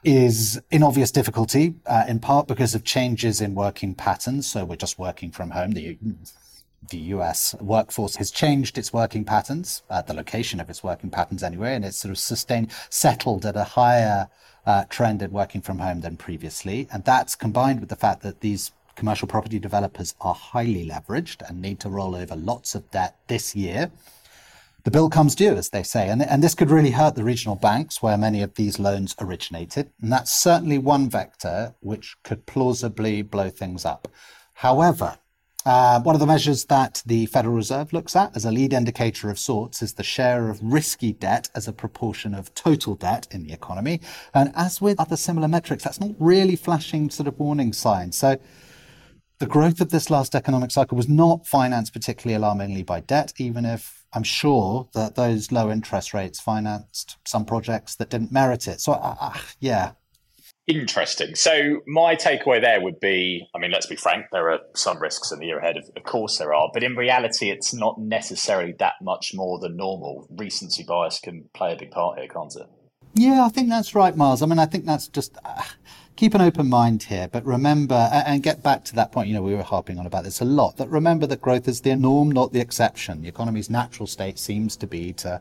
is 0.03 0.62
in 0.71 0.81
obvious 0.81 1.12
difficulty, 1.12 1.75
uh, 1.86 2.06
in 2.07 2.19
part 2.19 2.47
because 2.47 2.74
of 2.74 2.83
changes 2.83 3.41
in 3.41 3.53
working 3.53 3.94
patterns. 3.94 4.50
So 4.50 4.65
we're 4.65 4.75
just 4.75 4.97
working 4.97 5.31
from 5.31 5.51
home. 5.51 5.71
The, 5.71 5.97
the 6.90 6.98
US 7.16 7.56
workforce 7.60 8.16
has 8.16 8.31
changed 8.31 8.78
its 8.78 8.94
working 8.94 9.26
patterns, 9.26 9.84
uh, 9.90 10.02
the 10.02 10.14
location 10.14 10.60
of 10.60 10.70
its 10.70 10.84
working 10.84 11.10
patterns 11.10 11.44
anyway, 11.44 11.76
and 11.76 11.86
it's 11.86 11.98
sort 11.98 12.12
of 12.12 12.18
sustained, 12.18 12.72
settled 12.89 13.46
at 13.46 13.56
a 13.56 13.63
higher 13.63 14.30
uh, 14.65 14.86
trend 14.89 15.22
in 15.22 15.32
working 15.32 15.62
from 15.62 15.80
home 15.80 16.01
than 16.01 16.18
previously. 16.18 16.88
And 16.92 17.03
that's 17.03 17.36
combined 17.36 17.80
with 17.80 17.89
the 17.89 17.96
fact 17.96 18.22
that 18.24 18.42
these 18.42 18.72
commercial 18.96 19.27
property 19.27 19.60
developers 19.60 20.15
are 20.22 20.34
highly 20.34 20.88
leveraged 20.88 21.48
and 21.48 21.62
need 21.62 21.80
to 21.82 21.89
roll 21.89 22.15
over 22.15 22.36
lots 22.36 22.75
of 22.75 22.89
debt 22.92 23.15
this 23.27 23.56
year 23.56 23.92
the 24.84 24.92
bill 24.92 25.10
comes 25.10 25.36
due, 25.36 25.56
as 25.56 25.70
they 25.70 25.84
say. 25.84 26.10
And, 26.10 26.22
and 26.22 26.42
this 26.42 26.56
could 26.56 26.72
really 26.72 26.92
hurt 26.92 27.15
the 27.15 27.24
regional 27.24 27.56
banks 27.56 28.01
where 28.01 28.18
many 28.18 28.42
of 28.42 28.56
these 28.56 28.80
loans 28.80 29.15
originated. 29.20 29.92
And 30.01 30.12
that's 30.12 30.32
certainly 30.32 30.77
one 30.77 31.10
vector 31.10 31.75
which 31.82 32.15
could 32.24 32.46
plausibly 32.46 33.22
blow 33.22 33.50
things 33.50 33.86
up. 33.86 34.08
However, 34.53 35.18
uh, 35.66 36.00
one 36.01 36.16
of 36.16 36.22
the 36.22 36.25
measures 36.28 36.66
that 36.66 37.04
the 37.06 37.25
Federal 37.25 37.54
Reserve 37.54 37.92
looks 37.92 38.16
at 38.16 38.36
as 38.36 38.46
a 38.46 38.51
lead 38.51 38.72
indicator 38.72 39.30
of 39.30 39.38
sorts 39.38 39.82
is 39.82 39.94
the 39.94 40.04
share 40.04 40.50
of 40.50 40.60
risky 40.63 41.12
debt 41.12 41.50
as 41.54 41.68
a 41.68 41.74
proportion 41.74 42.34
of 42.34 42.54
total 42.54 42.96
debt 42.96 43.28
in 43.32 43.44
the 43.44 43.51
economy. 43.51 44.00
And 44.34 44.54
as 44.56 44.82
with 44.82 45.00
other 45.00 45.18
similar 45.18 45.50
metrics, 45.50 45.84
that's 45.84 46.00
not 46.00 46.12
really 46.18 46.56
flashing 46.56 47.10
sort 47.10 47.28
of 47.28 47.38
warning 47.38 47.74
signs. 47.74 48.18
So 48.18 48.38
the 49.39 49.48
growth 49.48 49.82
of 49.82 49.89
this 49.89 50.10
last 50.10 50.34
economic 50.34 50.72
cycle 50.72 50.96
was 50.96 51.10
not 51.10 51.46
financed 51.46 51.94
particularly 51.94 52.36
alarmingly 52.36 52.84
by 52.84 53.01
debt, 53.01 53.34
even 53.38 53.66
if 53.66 54.06
I'm 54.13 54.24
sure 54.24 54.88
that 54.94 55.16
those 55.16 55.51
low 55.51 55.72
interest 55.72 56.13
rates 56.13 56.39
financed 56.39 57.18
some 57.25 57.46
projects 57.46 57.96
that 57.96 58.10
didn't 58.10 58.32
merit 58.32 58.68
it. 58.68 58.82
So, 58.82 58.94
uh, 58.94 59.34
yeah. 59.60 59.92
Interesting. 60.70 61.34
So, 61.34 61.82
my 61.88 62.16
takeaway 62.16 62.62
there 62.62 62.80
would 62.80 63.00
be 63.00 63.50
I 63.56 63.58
mean, 63.58 63.72
let's 63.72 63.88
be 63.88 63.96
frank, 63.96 64.28
there 64.32 64.52
are 64.52 64.60
some 64.76 65.00
risks 65.00 65.32
in 65.32 65.40
the 65.40 65.48
year 65.48 65.58
ahead. 65.58 65.78
Of, 65.78 65.90
of 65.98 66.04
course, 66.04 66.38
there 66.38 66.54
are. 66.54 66.70
But 66.72 66.84
in 66.84 66.96
reality, 66.96 67.50
it's 67.50 67.74
not 67.74 68.00
necessarily 68.00 68.76
that 68.78 68.94
much 69.02 69.34
more 69.34 69.58
than 69.58 69.76
normal. 69.76 70.28
Recency 70.30 70.84
bias 70.84 71.20
can 71.20 71.50
play 71.56 71.74
a 71.74 71.76
big 71.76 71.90
part 71.90 72.20
here, 72.20 72.28
can't 72.28 72.56
it? 72.56 72.68
Yeah, 73.16 73.44
I 73.46 73.50
think 73.50 73.70
that's 73.70 73.96
right, 73.96 74.16
Miles. 74.16 74.44
I 74.44 74.46
mean, 74.46 74.60
I 74.60 74.68
think 74.68 74.86
that's 74.86 75.08
just. 75.08 75.36
Uh, 75.44 75.64
keep 76.20 76.34
an 76.34 76.42
open 76.42 76.68
mind 76.68 77.04
here, 77.04 77.30
but 77.30 77.46
remember, 77.46 78.10
and 78.12 78.44
get 78.44 78.62
back 78.62 78.84
to 78.84 78.94
that 78.94 79.10
point, 79.10 79.30
you 79.30 79.34
know, 79.34 79.42
we 79.42 79.56
were 79.56 79.64
harping 79.64 79.98
on 79.98 80.06
about 80.06 80.26
this 80.26 80.42
a 80.42 80.44
lot, 80.44 80.76
that 80.76 80.90
remember 80.90 81.26
that 81.26 81.40
growth 81.40 81.66
is 81.66 81.80
the 81.80 81.96
norm, 81.96 82.30
not 82.30 82.52
the 82.52 82.60
exception. 82.60 83.22
The 83.22 83.30
economy's 83.30 83.70
natural 83.70 84.06
state 84.06 84.38
seems 84.38 84.76
to 84.76 84.86
be 84.86 85.14
to 85.14 85.40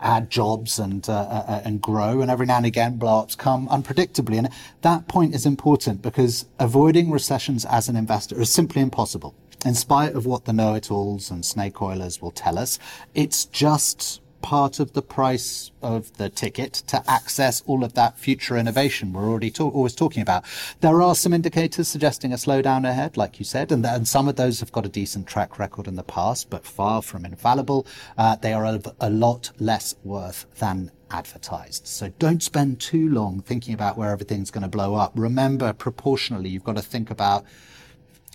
add 0.00 0.30
jobs 0.30 0.78
and, 0.78 1.06
uh, 1.10 1.12
uh, 1.12 1.44
uh, 1.46 1.62
and 1.66 1.78
grow, 1.78 2.22
and 2.22 2.30
every 2.30 2.46
now 2.46 2.56
and 2.56 2.64
again 2.64 2.96
blow-ups 2.96 3.34
come 3.34 3.68
unpredictably. 3.68 4.38
And 4.38 4.48
that 4.80 5.08
point 5.08 5.34
is 5.34 5.44
important 5.44 6.00
because 6.00 6.46
avoiding 6.58 7.10
recessions 7.10 7.66
as 7.66 7.90
an 7.90 7.96
investor 7.96 8.40
is 8.40 8.50
simply 8.50 8.80
impossible. 8.80 9.34
in 9.64 9.74
spite 9.74 10.14
of 10.14 10.26
what 10.26 10.44
the 10.44 10.52
know-it-alls 10.52 11.30
and 11.30 11.44
snake 11.44 11.80
oilers 11.80 12.20
will 12.20 12.30
tell 12.30 12.58
us, 12.58 12.78
it's 13.14 13.46
just 13.46 14.20
part 14.44 14.78
of 14.78 14.92
the 14.92 15.00
price 15.00 15.70
of 15.80 16.14
the 16.18 16.28
ticket 16.28 16.74
to 16.74 17.02
access 17.10 17.62
all 17.64 17.82
of 17.82 17.94
that 17.94 18.18
future 18.18 18.58
innovation 18.58 19.10
we're 19.10 19.26
already 19.26 19.50
talk- 19.50 19.74
always 19.74 19.94
talking 19.94 20.20
about. 20.20 20.44
There 20.82 21.00
are 21.00 21.14
some 21.14 21.32
indicators 21.32 21.88
suggesting 21.88 22.30
a 22.30 22.36
slowdown 22.36 22.86
ahead, 22.86 23.16
like 23.16 23.38
you 23.38 23.46
said, 23.46 23.72
and, 23.72 23.86
and 23.86 24.06
some 24.06 24.28
of 24.28 24.36
those 24.36 24.60
have 24.60 24.70
got 24.70 24.84
a 24.84 24.90
decent 24.90 25.26
track 25.26 25.58
record 25.58 25.88
in 25.88 25.94
the 25.94 26.02
past, 26.02 26.50
but 26.50 26.66
far 26.66 27.00
from 27.00 27.24
infallible. 27.24 27.86
Uh, 28.18 28.36
they 28.36 28.52
are 28.52 28.66
a, 28.66 28.82
a 29.00 29.08
lot 29.08 29.50
less 29.58 29.94
worth 30.04 30.44
than 30.58 30.90
advertised. 31.10 31.86
So 31.86 32.10
don't 32.18 32.42
spend 32.42 32.80
too 32.80 33.08
long 33.08 33.40
thinking 33.40 33.72
about 33.72 33.96
where 33.96 34.10
everything's 34.10 34.50
going 34.50 34.62
to 34.62 34.68
blow 34.68 34.94
up. 34.94 35.12
Remember, 35.14 35.72
proportionally, 35.72 36.50
you've 36.50 36.64
got 36.64 36.76
to 36.76 36.82
think 36.82 37.10
about 37.10 37.46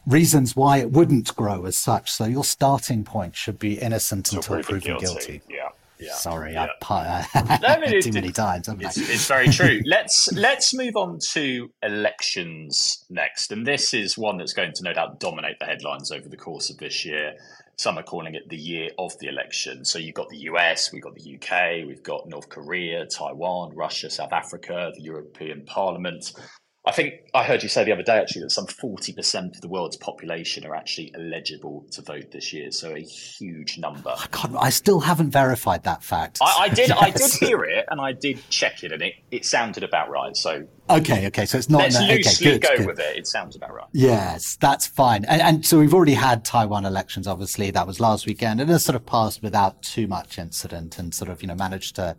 reasons 0.08 0.56
why 0.56 0.78
it 0.78 0.90
wouldn't 0.90 1.36
grow 1.36 1.66
as 1.66 1.78
such. 1.78 2.12
So 2.12 2.26
your 2.26 2.44
starting 2.44 3.04
point 3.04 3.36
should 3.36 3.60
be 3.60 3.78
innocent 3.78 4.34
until 4.34 4.64
proven 4.64 4.98
guilty. 4.98 5.06
guilty. 5.06 5.42
Yeah. 5.48 5.70
Yeah. 6.00 6.14
Sorry, 6.14 6.54
yeah. 6.54 6.68
I, 6.90 7.28
uh, 7.34 7.58
no, 7.62 8.00
too 8.00 8.14
many 8.14 8.32
times. 8.32 8.70
It's, 8.70 8.98
it's, 8.98 9.28
very 9.28 9.50
true. 9.50 9.82
let's 9.86 10.32
let's 10.32 10.74
move 10.74 10.96
on 10.96 11.20
to 11.34 11.70
elections 11.84 13.06
next, 13.10 13.52
and 13.52 13.68
this 13.68 13.94
is 13.94 14.18
one 14.18 14.38
that's 14.38 14.54
going 14.54 14.72
to 14.74 14.84
no 14.84 14.94
doubt 14.94 15.20
dominate 15.20 15.60
the 15.60 15.66
headlines 15.66 16.12
over 16.12 16.30
the 16.30 16.38
course 16.38 16.70
of 16.70 16.78
this 16.78 17.04
year. 17.04 17.34
Some 17.78 17.98
are 17.98 18.04
calling 18.04 18.36
it 18.36 18.48
the 18.50 18.58
year 18.58 18.90
of 18.98 19.18
the 19.20 19.28
election. 19.28 19.84
So 19.86 20.00
you've 20.00 20.16
got 20.16 20.30
the 20.30 20.38
US, 20.38 20.92
we've 20.92 21.04
got 21.04 21.16
the 21.16 21.36
UK, 21.36 21.86
we've 21.88 22.04
got 22.04 22.28
North 22.28 22.50
Korea, 22.50 23.06
Taiwan, 23.06 23.76
Russia, 23.76 24.10
South 24.10 24.34
Africa, 24.34 24.92
the 24.96 25.02
European 25.02 25.64
Parliament. 25.66 26.32
I 26.90 26.92
think 26.92 27.14
I 27.36 27.44
heard 27.44 27.62
you 27.62 27.70
say 27.70 27.84
the 27.84 27.92
other 27.92 28.04
day 28.04 28.18
actually 28.18 28.42
that 28.42 28.50
some 28.50 28.66
40% 28.66 29.56
of 29.56 29.62
the 29.62 29.68
world's 29.68 29.96
population 29.96 30.66
are 30.66 30.74
actually 30.74 31.14
eligible 31.14 31.86
to 31.92 32.02
vote 32.02 32.32
this 32.32 32.52
year. 32.52 32.72
So 32.72 32.96
a 32.96 33.00
huge 33.00 33.78
number. 33.78 34.10
Oh, 34.10 34.20
I, 34.24 34.28
can't, 34.28 34.56
I 34.58 34.70
still 34.72 35.00
haven't 35.00 35.30
verified 35.30 35.84
that 35.84 36.04
fact. 36.04 36.40
I, 36.42 36.62
I 36.62 36.70
did 36.70 36.90
yes. 36.90 36.98
I 37.00 37.12
did 37.12 37.48
hear 37.48 37.64
it 37.64 37.86
and 37.90 38.02
I 38.02 38.14
did 38.14 38.42
check 38.50 38.84
it 38.84 38.92
and 38.92 39.04
it, 39.04 39.14
it 39.30 39.46
sounded 39.46 39.84
about 39.84 40.10
right. 40.10 40.36
So 40.36 40.68
Okay, 40.90 41.28
okay. 41.28 41.46
So 41.46 41.60
it's 41.60 41.70
not. 41.70 41.82
Let's 41.84 42.00
no, 42.00 42.08
loosely 42.08 42.48
okay, 42.48 42.58
good, 42.58 42.62
go 42.62 42.78
good. 42.78 42.88
with 42.88 43.00
it. 43.00 43.16
It 43.16 43.28
sounds 43.28 43.56
about 43.56 43.74
right. 43.76 43.86
Yes, 43.92 44.56
that's 44.56 44.88
fine. 44.88 45.24
And, 45.26 45.40
and, 45.40 45.66
so 45.66 45.78
we've 45.78 45.94
already 45.94 46.16
had 46.16 46.44
Taiwan 46.44 46.84
elections. 46.84 47.28
Obviously, 47.28 47.70
that 47.70 47.86
was 47.86 48.00
last 48.00 48.26
weekend, 48.26 48.60
and 48.60 48.72
it 48.72 48.80
sort 48.80 48.96
of 48.96 49.06
passed 49.06 49.44
without 49.44 49.84
too 49.84 50.08
much 50.08 50.40
incident, 50.40 50.98
and 50.98 51.14
sort 51.14 51.30
of 51.30 51.44
you 51.44 51.48
know 51.48 51.54
managed 51.54 51.96
to 51.98 52.16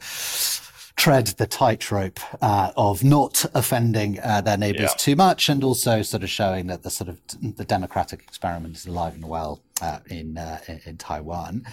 tread 1.01 1.29
the 1.39 1.47
tightrope 1.47 2.21
uh, 2.43 2.73
of 2.77 3.03
not 3.03 3.47
offending 3.55 4.21
uh, 4.21 4.43
their 4.43 4.59
neighbours 4.59 4.91
yeah. 4.91 4.99
too 4.99 5.17
much, 5.17 5.49
and 5.49 5.65
also 5.65 6.03
sort 6.03 6.23
of 6.23 6.29
showing 6.29 6.67
that 6.67 6.83
the 6.83 6.91
sort 6.91 7.09
of 7.09 7.19
the 7.57 7.65
democratic 7.65 8.21
experiment 8.21 8.77
is 8.77 8.87
alive 8.87 9.15
and 9.15 9.25
well 9.25 9.63
uh, 9.81 10.01
in, 10.11 10.37
uh, 10.37 10.59
in, 10.69 10.79
in 10.85 10.97
Taiwan. 10.99 11.65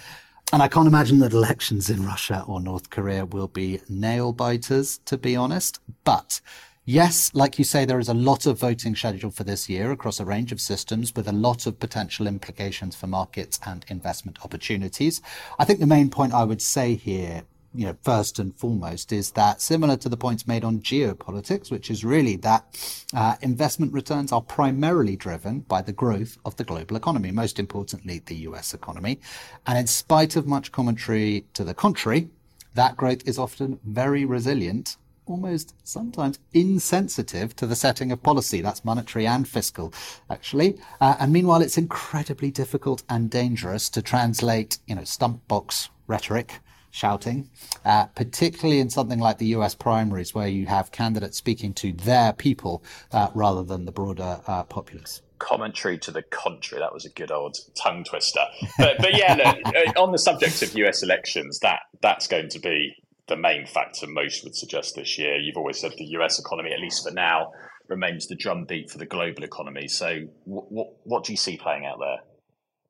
And 0.50 0.62
I 0.62 0.68
can't 0.68 0.88
imagine 0.88 1.18
that 1.18 1.34
elections 1.34 1.90
in 1.90 2.06
Russia 2.06 2.42
or 2.48 2.58
North 2.58 2.88
Korea 2.88 3.26
will 3.26 3.48
be 3.48 3.82
nail 3.90 4.32
biters, 4.32 4.96
to 5.04 5.18
be 5.18 5.36
honest. 5.36 5.78
But 6.04 6.40
yes, 6.86 7.30
like 7.34 7.58
you 7.58 7.66
say, 7.66 7.84
there 7.84 7.98
is 7.98 8.08
a 8.08 8.14
lot 8.14 8.46
of 8.46 8.58
voting 8.58 8.96
scheduled 8.96 9.34
for 9.34 9.44
this 9.44 9.68
year 9.68 9.90
across 9.92 10.20
a 10.20 10.24
range 10.24 10.52
of 10.52 10.60
systems 10.62 11.14
with 11.14 11.28
a 11.28 11.32
lot 11.32 11.66
of 11.66 11.78
potential 11.78 12.26
implications 12.26 12.96
for 12.96 13.08
markets 13.08 13.60
and 13.66 13.84
investment 13.88 14.38
opportunities. 14.42 15.20
I 15.58 15.66
think 15.66 15.80
the 15.80 15.86
main 15.86 16.08
point 16.08 16.32
I 16.32 16.44
would 16.44 16.62
say 16.62 16.94
here 16.94 17.42
you 17.74 17.86
know, 17.86 17.96
first 18.02 18.38
and 18.38 18.56
foremost 18.56 19.12
is 19.12 19.32
that 19.32 19.60
similar 19.60 19.96
to 19.96 20.08
the 20.08 20.16
points 20.16 20.46
made 20.46 20.64
on 20.64 20.80
geopolitics, 20.80 21.70
which 21.70 21.90
is 21.90 22.04
really 22.04 22.36
that 22.36 23.04
uh, 23.14 23.36
investment 23.42 23.92
returns 23.92 24.32
are 24.32 24.40
primarily 24.40 25.16
driven 25.16 25.60
by 25.60 25.82
the 25.82 25.92
growth 25.92 26.38
of 26.44 26.56
the 26.56 26.64
global 26.64 26.96
economy, 26.96 27.30
most 27.30 27.58
importantly, 27.58 28.22
the 28.24 28.36
US 28.36 28.72
economy. 28.72 29.20
And 29.66 29.78
in 29.78 29.86
spite 29.86 30.34
of 30.36 30.46
much 30.46 30.72
commentary 30.72 31.44
to 31.54 31.64
the 31.64 31.74
contrary, 31.74 32.30
that 32.74 32.96
growth 32.96 33.26
is 33.26 33.38
often 33.38 33.80
very 33.84 34.24
resilient, 34.24 34.96
almost 35.26 35.74
sometimes 35.84 36.38
insensitive 36.54 37.54
to 37.56 37.66
the 37.66 37.76
setting 37.76 38.10
of 38.12 38.22
policy. 38.22 38.62
That's 38.62 38.84
monetary 38.84 39.26
and 39.26 39.46
fiscal, 39.46 39.92
actually. 40.30 40.78
Uh, 41.00 41.16
and 41.20 41.32
meanwhile, 41.32 41.60
it's 41.60 41.76
incredibly 41.76 42.50
difficult 42.50 43.02
and 43.10 43.30
dangerous 43.30 43.90
to 43.90 44.00
translate, 44.00 44.78
you 44.86 44.94
know, 44.94 45.04
stump 45.04 45.46
box 45.48 45.90
rhetoric 46.06 46.60
shouting, 46.98 47.48
uh, 47.84 48.06
particularly 48.06 48.80
in 48.80 48.90
something 48.90 49.20
like 49.20 49.38
the 49.38 49.46
US 49.46 49.74
primaries, 49.74 50.34
where 50.34 50.48
you 50.48 50.66
have 50.66 50.90
candidates 50.90 51.38
speaking 51.38 51.72
to 51.74 51.92
their 51.92 52.32
people 52.32 52.82
uh, 53.12 53.28
rather 53.34 53.62
than 53.62 53.84
the 53.84 53.92
broader 53.92 54.40
uh, 54.46 54.64
populace 54.64 55.22
commentary 55.38 55.96
to 55.96 56.10
the 56.10 56.22
contrary. 56.22 56.82
That 56.82 56.92
was 56.92 57.04
a 57.04 57.10
good 57.10 57.30
old 57.30 57.56
tongue 57.80 58.02
twister. 58.02 58.40
But, 58.76 58.96
but 58.98 59.16
yeah, 59.16 59.34
look, 59.34 59.74
uh, 59.74 60.00
on 60.00 60.10
the 60.10 60.18
subject 60.18 60.62
of 60.62 60.76
US 60.76 61.04
elections, 61.04 61.60
that 61.60 61.78
that's 62.02 62.26
going 62.26 62.48
to 62.48 62.58
be 62.58 62.92
the 63.28 63.36
main 63.36 63.66
factor 63.66 64.06
most 64.08 64.42
would 64.42 64.56
suggest 64.56 64.96
this 64.96 65.16
year. 65.18 65.36
You've 65.36 65.56
always 65.56 65.78
said 65.78 65.92
the 65.96 66.06
US 66.18 66.40
economy, 66.40 66.72
at 66.72 66.80
least 66.80 67.06
for 67.06 67.14
now, 67.14 67.52
remains 67.88 68.26
the 68.26 68.34
drumbeat 68.34 68.90
for 68.90 68.98
the 68.98 69.06
global 69.06 69.44
economy. 69.44 69.88
So, 69.88 70.28
what 70.44 70.88
what 71.04 71.24
do 71.24 71.32
you 71.32 71.36
see 71.36 71.56
playing 71.56 71.86
out 71.86 71.98
there? 72.00 72.18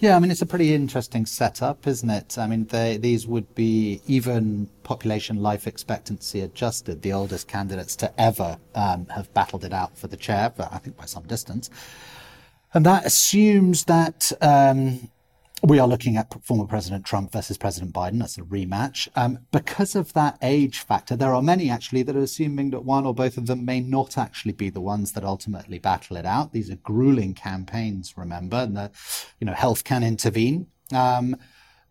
Yeah, 0.00 0.14
I 0.14 0.20
mean, 0.20 0.30
it's 0.30 0.42
a 0.42 0.46
pretty 0.46 0.74
interesting 0.74 1.26
setup, 1.26 1.84
isn't 1.84 2.08
it? 2.08 2.38
I 2.38 2.46
mean, 2.46 2.66
they, 2.66 2.98
these 2.98 3.26
would 3.26 3.52
be 3.56 4.00
even 4.06 4.70
population 4.84 5.42
life 5.42 5.66
expectancy 5.66 6.40
adjusted, 6.40 7.02
the 7.02 7.12
oldest 7.12 7.48
candidates 7.48 7.96
to 7.96 8.20
ever 8.20 8.58
um, 8.76 9.06
have 9.06 9.34
battled 9.34 9.64
it 9.64 9.72
out 9.72 9.98
for 9.98 10.06
the 10.06 10.16
chair, 10.16 10.52
but 10.56 10.72
I 10.72 10.78
think 10.78 10.96
by 10.96 11.06
some 11.06 11.24
distance. 11.24 11.68
And 12.72 12.86
that 12.86 13.06
assumes 13.06 13.86
that 13.86 14.30
um, 14.40 15.10
we 15.62 15.78
are 15.78 15.88
looking 15.88 16.16
at 16.16 16.32
former 16.44 16.66
President 16.66 17.04
Trump 17.04 17.32
versus 17.32 17.58
President 17.58 17.92
Biden. 17.92 18.20
That's 18.20 18.38
a 18.38 18.42
rematch. 18.42 19.08
Um, 19.16 19.40
because 19.50 19.96
of 19.96 20.12
that 20.12 20.38
age 20.40 20.80
factor, 20.80 21.16
there 21.16 21.34
are 21.34 21.42
many 21.42 21.68
actually 21.68 22.02
that 22.04 22.16
are 22.16 22.20
assuming 22.20 22.70
that 22.70 22.84
one 22.84 23.04
or 23.04 23.14
both 23.14 23.36
of 23.36 23.46
them 23.46 23.64
may 23.64 23.80
not 23.80 24.16
actually 24.16 24.52
be 24.52 24.70
the 24.70 24.80
ones 24.80 25.12
that 25.12 25.24
ultimately 25.24 25.78
battle 25.78 26.16
it 26.16 26.26
out. 26.26 26.52
These 26.52 26.70
are 26.70 26.76
grueling 26.76 27.34
campaigns, 27.34 28.14
remember, 28.16 28.58
and 28.58 28.76
the, 28.76 28.90
you 29.40 29.46
know, 29.46 29.52
health 29.54 29.82
can 29.82 30.04
intervene. 30.04 30.68
Um, 30.94 31.36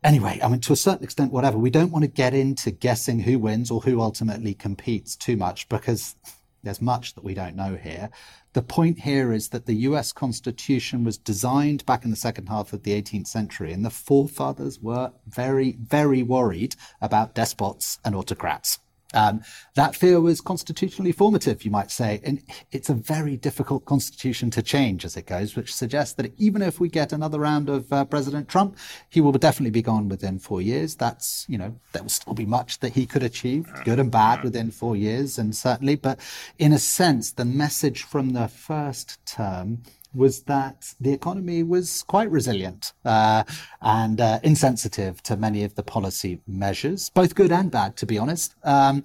anyway, 0.04 0.40
I 0.42 0.48
mean, 0.48 0.62
to 0.62 0.74
a 0.74 0.78
certain 0.78 1.04
extent, 1.04 1.34
whatever. 1.34 1.58
We 1.58 1.70
don't 1.70 1.92
want 1.92 2.04
to 2.04 2.12
get 2.12 2.34
into 2.34 2.72
guessing 2.72 3.20
who 3.20 3.38
wins 3.38 3.70
or 3.70 3.82
who 3.82 4.02
ultimately 4.02 4.54
competes 4.54 5.16
too 5.16 5.36
much 5.36 5.68
because 5.68 6.16
there's 6.64 6.82
much 6.82 7.16
that 7.16 7.24
we 7.24 7.34
don't 7.34 7.56
know 7.56 7.76
here. 7.76 8.10
The 8.58 8.64
point 8.64 9.02
here 9.02 9.32
is 9.32 9.50
that 9.50 9.68
the 9.68 9.86
US 9.86 10.12
Constitution 10.12 11.04
was 11.04 11.20
designed 11.20 11.86
back 11.86 12.04
in 12.04 12.10
the 12.10 12.18
second 12.18 12.48
half 12.48 12.74
of 12.74 12.82
the 12.82 13.00
18th 13.00 13.28
century, 13.28 13.72
and 13.72 13.86
the 13.86 13.92
forefathers 13.92 14.80
were 14.80 15.12
very, 15.28 15.74
very 15.74 16.24
worried 16.24 16.76
about 17.00 17.36
despots 17.36 18.00
and 18.04 18.16
autocrats. 18.16 18.80
Um, 19.14 19.42
that 19.76 19.96
fear 19.96 20.20
was 20.20 20.42
constitutionally 20.42 21.14
formative, 21.14 21.64
you 21.64 21.72
might 21.72 21.92
say, 21.92 22.20
and 22.24 22.42
it's 22.72 22.90
a 22.90 22.94
very 22.94 23.38
difficult 23.38 23.86
constitution 23.86 24.52
to 24.52 24.62
change 24.62 25.06
as 25.06 25.16
it 25.16 25.26
goes, 25.26 25.56
which 25.56 25.74
suggests 25.74 26.14
that 26.16 26.34
even 26.38 26.62
if 26.62 26.80
we 26.80 26.90
get 26.90 27.14
another 27.14 27.40
round 27.40 27.70
of 27.70 27.92
uh, 27.94 28.04
President 28.06 28.50
Trump, 28.50 28.78
he 29.10 29.22
will 29.22 29.32
definitely 29.32 29.72
be 29.72 29.82
gone 29.82 30.10
within 30.10 30.40
four 30.40 30.62
years. 30.62 30.96
That's, 30.96 31.46
you 31.48 31.58
know, 31.58 31.80
there 31.94 32.04
will 32.04 32.10
still 32.10 32.34
be 32.34 32.46
much 32.46 32.80
that 32.80 32.94
he 32.94 33.06
could 33.06 33.24
achieve, 33.24 33.72
good 33.86 34.00
and 34.00 34.12
bad 34.12 34.44
within 34.44 34.72
four 34.72 34.96
years, 34.96 35.38
and 35.38 35.56
certainly, 35.56 35.96
but 35.96 36.20
in 36.58 36.74
a 36.74 36.80
sense, 36.80 37.32
the 37.32 37.46
message 37.46 38.04
from 38.04 38.34
the 38.34 38.48
first 38.48 39.26
term 39.26 39.84
was 40.14 40.44
that 40.44 40.94
the 41.00 41.14
economy 41.14 41.64
was 41.64 42.04
quite 42.04 42.30
resilient 42.32 42.94
uh, 43.06 43.44
and 43.82 44.20
uh, 44.20 44.40
insensitive 44.44 45.22
to 45.24 45.38
many 45.38 45.64
of 45.64 45.76
the 45.76 45.84
policy 45.84 46.42
measures, 46.48 47.10
both 47.10 47.36
good 47.36 47.52
and 47.52 47.72
bad, 47.72 47.96
to 47.98 48.06
be 48.06 48.18
honest. 48.18 48.56
Um, 48.64 49.04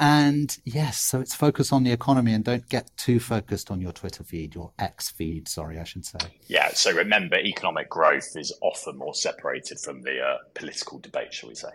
and 0.00 0.58
yes, 0.64 0.98
so 0.98 1.20
it's 1.20 1.34
focus 1.34 1.72
on 1.72 1.84
the 1.84 1.92
economy 1.92 2.32
and 2.32 2.42
don't 2.42 2.68
get 2.68 2.90
too 2.96 3.20
focused 3.20 3.70
on 3.70 3.80
your 3.80 3.92
Twitter 3.92 4.24
feed, 4.24 4.54
your 4.54 4.72
X 4.78 5.10
feed, 5.10 5.46
sorry, 5.46 5.78
I 5.78 5.84
should 5.84 6.04
say. 6.04 6.18
Yeah, 6.48 6.70
so 6.70 6.92
remember, 6.92 7.36
economic 7.36 7.88
growth 7.88 8.34
is 8.34 8.52
often 8.62 8.98
more 8.98 9.14
separated 9.14 9.78
from 9.78 10.02
the 10.02 10.20
uh, 10.20 10.38
political 10.54 10.98
debate, 10.98 11.32
shall 11.32 11.50
we 11.50 11.54
say. 11.54 11.70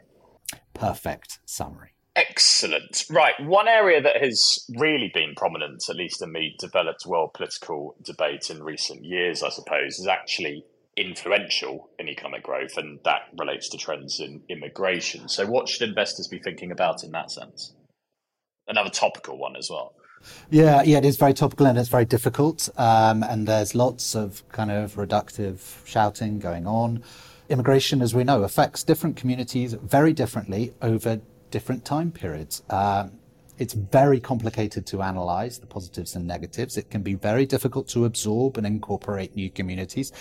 Perfect 0.73 1.39
summary. 1.45 1.91
Excellent. 2.17 3.05
Right. 3.11 3.35
One 3.39 3.67
area 3.67 4.01
that 4.01 4.23
has 4.23 4.65
really 4.75 5.11
been 5.13 5.35
prominent, 5.37 5.83
at 5.87 5.95
least 5.95 6.23
in 6.23 6.33
the 6.33 6.49
developed 6.57 7.05
world 7.05 7.35
political 7.35 7.95
debate 8.03 8.49
in 8.49 8.63
recent 8.63 9.05
years, 9.05 9.43
I 9.43 9.49
suppose, 9.49 9.99
is 9.99 10.07
actually 10.07 10.65
influential 10.97 11.91
in 11.99 12.09
economic 12.09 12.41
growth, 12.41 12.75
and 12.75 12.99
that 13.05 13.21
relates 13.37 13.69
to 13.69 13.77
trends 13.77 14.19
in 14.19 14.41
immigration. 14.49 15.29
So, 15.29 15.45
what 15.45 15.69
should 15.69 15.87
investors 15.87 16.27
be 16.27 16.39
thinking 16.39 16.71
about 16.71 17.03
in 17.03 17.11
that 17.11 17.29
sense? 17.29 17.73
Another 18.67 18.89
topical 18.89 19.37
one 19.37 19.55
as 19.55 19.69
well. 19.69 19.93
Yeah, 20.49 20.81
yeah, 20.81 20.97
it 20.97 21.05
is 21.05 21.17
very 21.17 21.35
topical 21.35 21.67
and 21.67 21.77
it's 21.77 21.87
very 21.87 22.05
difficult. 22.05 22.67
Um, 22.77 23.21
and 23.21 23.47
there's 23.47 23.75
lots 23.75 24.15
of 24.15 24.43
kind 24.49 24.71
of 24.71 24.95
reductive 24.95 25.85
shouting 25.85 26.39
going 26.39 26.65
on. 26.65 27.03
Immigration, 27.49 28.01
as 28.01 28.15
we 28.15 28.23
know, 28.23 28.41
affects 28.41 28.83
different 28.83 29.15
communities 29.15 29.73
very 29.73 30.13
differently 30.13 30.73
over 30.81 31.21
different 31.51 31.85
time 31.85 32.11
periods. 32.11 32.63
Um, 32.69 33.11
it's 33.57 33.73
very 33.73 34.19
complicated 34.19 34.85
to 34.87 35.01
analyze 35.01 35.57
the 35.57 35.65
positives 35.65 36.15
and 36.15 36.27
negatives. 36.27 36.77
It 36.77 36.91
can 36.91 37.01
be 37.01 37.15
very 37.15 37.45
difficult 37.45 37.87
to 37.89 38.05
absorb 38.05 38.57
and 38.57 38.67
incorporate 38.67 39.35
new 39.35 39.49
communities. 39.49 40.11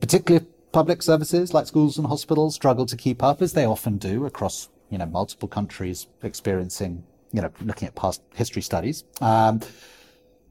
particularly 0.00 0.46
public 0.72 1.02
services 1.02 1.54
like 1.54 1.66
schools 1.66 1.98
and 1.98 2.06
hospitals 2.06 2.54
struggle 2.54 2.86
to 2.86 2.96
keep 2.96 3.22
up, 3.22 3.42
as 3.42 3.52
they 3.52 3.64
often 3.64 3.98
do 3.98 4.26
across 4.26 4.68
you 4.90 4.98
know 4.98 5.06
multiple 5.06 5.48
countries 5.48 6.06
experiencing 6.22 7.02
you 7.32 7.42
know 7.42 7.50
looking 7.60 7.88
at 7.88 7.94
past 7.94 8.22
history 8.34 8.62
studies. 8.62 9.04
Um, 9.20 9.60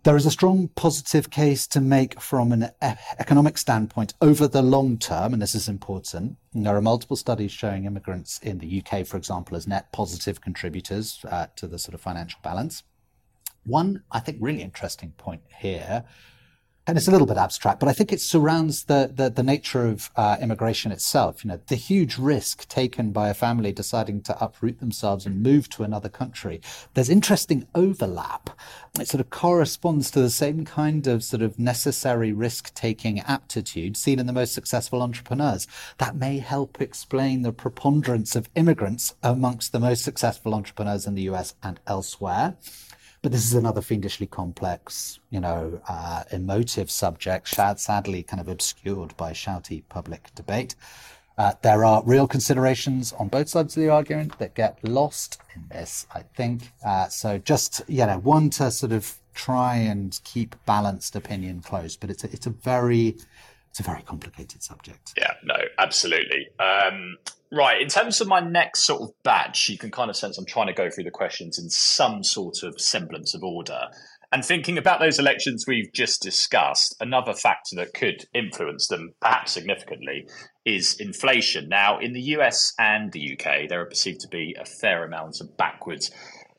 there 0.04 0.16
is 0.16 0.26
a 0.26 0.32
strong 0.32 0.70
positive 0.70 1.30
case 1.30 1.68
to 1.68 1.82
make 1.82 2.20
from 2.20 2.52
an 2.52 2.70
economic 3.20 3.58
standpoint 3.58 4.14
over 4.22 4.48
the 4.48 4.62
long 4.62 4.98
term, 4.98 5.34
and 5.34 5.42
this 5.42 5.56
is 5.56 5.68
important. 5.68 6.38
There 6.54 6.76
are 6.76 6.82
multiple 6.82 7.18
studies 7.18 7.52
showing 7.52 7.86
immigrants 7.86 8.40
in 8.40 8.60
the 8.60 8.82
UK, 8.82 9.06
for 9.06 9.18
example, 9.18 9.58
as 9.58 9.68
net 9.68 9.92
positive 9.92 10.42
contributors 10.42 11.24
uh, 11.30 11.48
to 11.58 11.68
the 11.68 11.80
sort 11.80 11.94
of 11.94 12.02
financial 12.02 12.40
balance. 12.44 12.84
One, 13.66 14.04
I 14.12 14.20
think, 14.20 14.38
really 14.40 14.62
interesting 14.62 15.12
point 15.18 15.42
here 15.60 16.06
and 16.88 16.98
it's 16.98 17.10
a 17.10 17.12
little 17.12 17.28
bit 17.28 17.36
abstract, 17.36 17.82
but 17.82 17.90
I 17.90 17.94
think 17.94 18.14
it 18.14 18.22
surrounds 18.22 18.86
the 18.86 19.12
the, 19.14 19.30
the 19.30 19.44
nature 19.44 19.86
of 19.86 20.10
uh, 20.16 20.38
immigration 20.42 20.92
itself. 20.94 21.44
You 21.44 21.50
know, 21.50 21.60
the 21.68 21.76
huge 21.76 22.18
risk 22.18 22.68
taken 22.70 23.12
by 23.12 23.28
a 23.28 23.34
family 23.34 23.74
deciding 23.74 24.22
to 24.22 24.44
uproot 24.44 24.80
themselves 24.80 25.26
and 25.26 25.44
move 25.44 25.70
to 25.72 25.84
another 25.84 26.08
country. 26.08 26.62
There's 26.94 27.10
interesting 27.10 27.68
overlap. 27.76 28.52
It 28.98 29.10
sort 29.10 29.22
of 29.22 29.30
corresponds 29.30 30.10
to 30.12 30.22
the 30.22 30.30
same 30.30 30.64
kind 30.64 31.06
of 31.08 31.24
sort 31.24 31.42
of 31.42 31.60
necessary 31.60 32.32
risk 32.32 32.74
taking 32.74 33.20
aptitude 33.20 33.98
seen 33.98 34.18
in 34.18 34.26
the 34.26 34.34
most 34.34 34.54
successful 34.54 35.02
entrepreneurs. 35.02 35.68
That 35.98 36.16
may 36.16 36.40
help 36.40 36.80
explain 36.80 37.42
the 37.42 37.52
preponderance 37.52 38.36
of 38.36 38.50
immigrants 38.56 39.14
amongst 39.22 39.74
the 39.74 39.80
most 39.80 40.04
successful 40.04 40.54
entrepreneurs 40.54 41.06
in 41.06 41.16
the 41.16 41.24
US 41.24 41.54
and 41.62 41.82
elsewhere. 41.86 42.56
But 43.22 43.32
this 43.32 43.46
is 43.46 43.54
another 43.54 43.82
fiendishly 43.82 44.28
complex, 44.28 45.20
you 45.30 45.40
know, 45.40 45.82
uh, 45.90 46.24
emotive 46.32 46.92
subject, 46.92 47.48
sadly 47.48 48.24
kind 48.24 48.40
of 48.40 48.48
obscured 48.48 49.18
by 49.18 49.34
shouty 49.34 49.84
public 49.90 50.30
debate. 50.36 50.76
Uh, 51.38 51.54
there 51.62 51.86
are 51.86 52.02
real 52.04 52.28
considerations 52.28 53.14
on 53.14 53.28
both 53.28 53.50
sides 53.50 53.78
of 53.78 53.84
the 53.84 53.90
argument 53.90 54.40
that 54.40 54.56
get 54.56 54.84
lost 54.84 55.40
in 55.56 55.66
this, 55.70 56.08
I 56.14 56.24
think. 56.36 56.72
Uh, 56.84 57.08
so 57.10 57.38
just, 57.38 57.82
you 57.88 58.06
know, 58.06 58.18
one 58.20 58.50
to 58.52 58.72
sort 58.72 58.92
of 58.92 59.20
try 59.36 59.76
and 59.76 60.20
keep 60.24 60.56
balanced 60.66 61.16
opinion 61.16 61.62
close, 61.62 61.96
but 61.96 62.10
it's 62.10 62.24
a, 62.24 62.32
it's 62.32 62.48
a 62.48 62.52
very, 62.52 63.18
it's 63.78 63.88
a 63.88 63.92
very 63.92 64.02
complicated 64.02 64.64
subject. 64.64 65.14
Yeah, 65.16 65.34
no, 65.44 65.56
absolutely. 65.78 66.48
Um, 66.60 67.18
right. 67.52 67.80
In 67.80 67.88
terms 67.90 68.20
of 68.22 68.28
my 68.28 68.40
next 68.40 68.86
sort 68.86 69.04
of 69.04 69.12
batch, 69.22 69.70
you 69.70 69.78
can 69.78 69.92
kind 69.92 70.10
of 70.10 70.16
sense 70.16 70.36
I'm 70.40 70.48
trying 70.48 70.66
to 70.66 70.74
go 70.74 70.90
through 70.90 71.04
the 71.04 71.12
questions 71.12 71.60
in 71.60 71.70
some 71.70 72.24
sort 72.24 72.64
of 72.64 72.82
semblance 72.82 73.36
of 73.36 73.44
order. 73.44 73.82
And 74.32 74.44
thinking 74.44 74.80
about 74.80 75.00
those 75.00 75.20
elections 75.20 75.66
we've 75.68 75.94
just 75.94 76.24
discussed, 76.24 76.96
another 77.00 77.34
factor 77.34 77.76
that 77.76 77.94
could 77.94 78.26
influence 78.34 78.88
them, 78.88 79.14
perhaps 79.22 79.52
significantly, 79.52 80.28
is 80.66 81.00
inflation. 81.00 81.70
Now, 81.70 82.00
in 82.00 82.14
the 82.14 82.22
US 82.22 82.74
and 82.80 83.12
the 83.12 83.34
UK, 83.34 83.70
there 83.70 83.82
are 83.82 83.86
perceived 83.86 84.22
to 84.22 84.28
be 84.28 84.56
a 84.60 84.66
fair 84.66 85.06
amount 85.06 85.40
of 85.40 85.56
backwards 85.56 86.10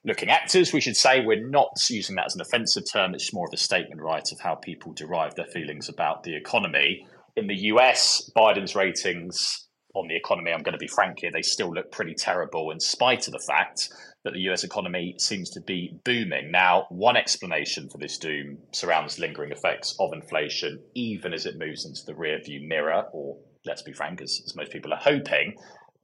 looking 0.05 0.31
actors. 0.31 0.73
We 0.73 0.81
should 0.81 0.97
say 0.97 1.25
we're 1.25 1.49
not 1.49 1.71
using 1.91 2.17
that 2.17 2.27
as 2.27 2.35
an 2.35 2.41
offensive 2.41 2.85
term. 2.91 3.15
It's 3.15 3.33
more 3.33 3.47
of 3.47 3.53
a 3.53 3.59
statement, 3.59 4.01
right, 4.01 4.31
of 4.33 4.41
how 4.41 4.55
people 4.55 4.93
derive 4.93 5.35
their 5.35 5.47
feelings 5.47 5.89
about 5.89 6.23
the 6.23 6.37
economy. 6.37 7.07
In 7.37 7.47
the 7.47 7.57
US, 7.73 8.31
Biden's 8.37 8.75
ratings 8.75 9.69
on 9.95 10.09
the 10.09 10.17
economy, 10.17 10.53
I'm 10.53 10.63
going 10.63 10.75
to 10.75 10.79
be 10.79 10.89
frank 10.89 11.21
here, 11.21 11.31
they 11.33 11.43
still 11.43 11.73
look 11.73 11.91
pretty 11.91 12.15
terrible 12.15 12.71
in 12.71 12.79
spite 12.79 13.27
of 13.27 13.33
the 13.33 13.45
fact 13.47 13.89
that 14.25 14.33
the 14.33 14.51
US 14.51 14.65
economy 14.65 15.15
seems 15.19 15.51
to 15.51 15.61
be 15.61 15.99
booming. 16.05 16.51
Now, 16.51 16.87
one 16.91 17.17
explanation 17.17 17.89
for 17.89 17.99
this 17.99 18.19
doom 18.19 18.59
surrounds 18.73 19.19
lingering 19.19 19.53
effects 19.53 19.97
of 19.99 20.13
inflation, 20.13 20.81
even 20.95 21.33
as 21.33 21.47
it 21.47 21.59
moves 21.59 21.87
into 21.87 22.05
the 22.05 22.13
rearview 22.13 22.67
mirror, 22.67 23.05
or 23.13 23.39
let's 23.65 23.83
be 23.83 23.93
frank, 23.93 24.21
as, 24.21 24.41
as 24.45 24.55
most 24.55 24.71
people 24.71 24.93
are 24.93 25.01
hoping. 25.01 25.55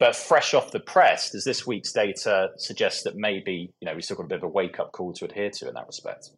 But 0.05 0.15
fresh 0.15 0.53
off 0.53 0.71
the 0.71 0.81
press, 0.81 1.31
does 1.31 1.45
this 1.45 1.67
week's 1.67 1.91
data 1.91 2.51
suggest 2.59 3.05
that 3.05 3.17
maybe 3.17 3.73
you 3.81 3.87
know 3.87 3.95
we 3.95 4.03
still 4.03 4.19
got 4.19 4.25
a 4.25 4.29
bit 4.29 4.37
of 4.37 4.43
a 4.43 4.49
wake 4.49 4.79
up 4.79 4.93
call 4.93 5.15
to 5.15 5.25
adhere 5.25 5.49
to 5.49 5.67
in 5.67 5.73
that 5.73 5.87
respect? 5.87 6.29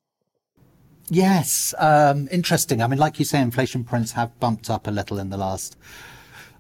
Yes, 1.08 1.74
um, 1.78 2.28
interesting. 2.30 2.80
I 2.80 2.86
mean, 2.86 3.00
like 3.00 3.18
you 3.18 3.24
say, 3.24 3.40
inflation 3.40 3.82
prints 3.82 4.12
have 4.12 4.38
bumped 4.38 4.70
up 4.70 4.86
a 4.86 4.92
little 4.92 5.18
in 5.18 5.30
the 5.30 5.36
last 5.36 5.76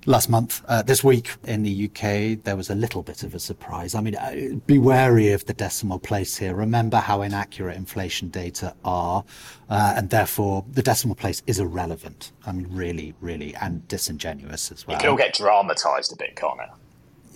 last 0.04 0.28
month. 0.28 0.64
Uh, 0.66 0.82
this 0.82 1.04
week 1.04 1.30
in 1.44 1.62
the 1.62 1.84
UK, 1.84 2.42
there 2.42 2.56
was 2.56 2.70
a 2.70 2.74
little 2.74 3.04
bit 3.04 3.22
of 3.22 3.36
a 3.36 3.38
surprise. 3.38 3.94
I 3.94 4.00
mean, 4.00 4.16
uh, 4.16 4.56
be 4.66 4.78
wary 4.78 5.30
of 5.30 5.46
the 5.46 5.54
decimal 5.54 6.00
place 6.00 6.36
here. 6.36 6.56
Remember 6.56 6.96
how 6.96 7.22
inaccurate 7.22 7.76
inflation 7.76 8.30
data 8.30 8.74
are, 8.84 9.22
uh, 9.70 9.94
and 9.96 10.10
therefore 10.10 10.64
the 10.72 10.82
decimal 10.82 11.14
place 11.14 11.40
is 11.46 11.60
irrelevant. 11.60 12.32
I 12.44 12.50
mean, 12.50 12.66
really, 12.68 13.14
really, 13.20 13.54
and 13.54 13.86
disingenuous 13.86 14.72
as 14.72 14.88
well. 14.88 14.96
It 14.96 15.02
can 15.02 15.10
all 15.10 15.16
get 15.16 15.34
dramatized 15.34 16.12
a 16.12 16.16
bit, 16.16 16.34
can't 16.34 16.58
it? 16.60 16.70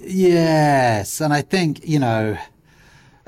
Yes, 0.03 1.21
and 1.21 1.33
I 1.33 1.43
think 1.43 1.87
you 1.87 1.99
know 1.99 2.39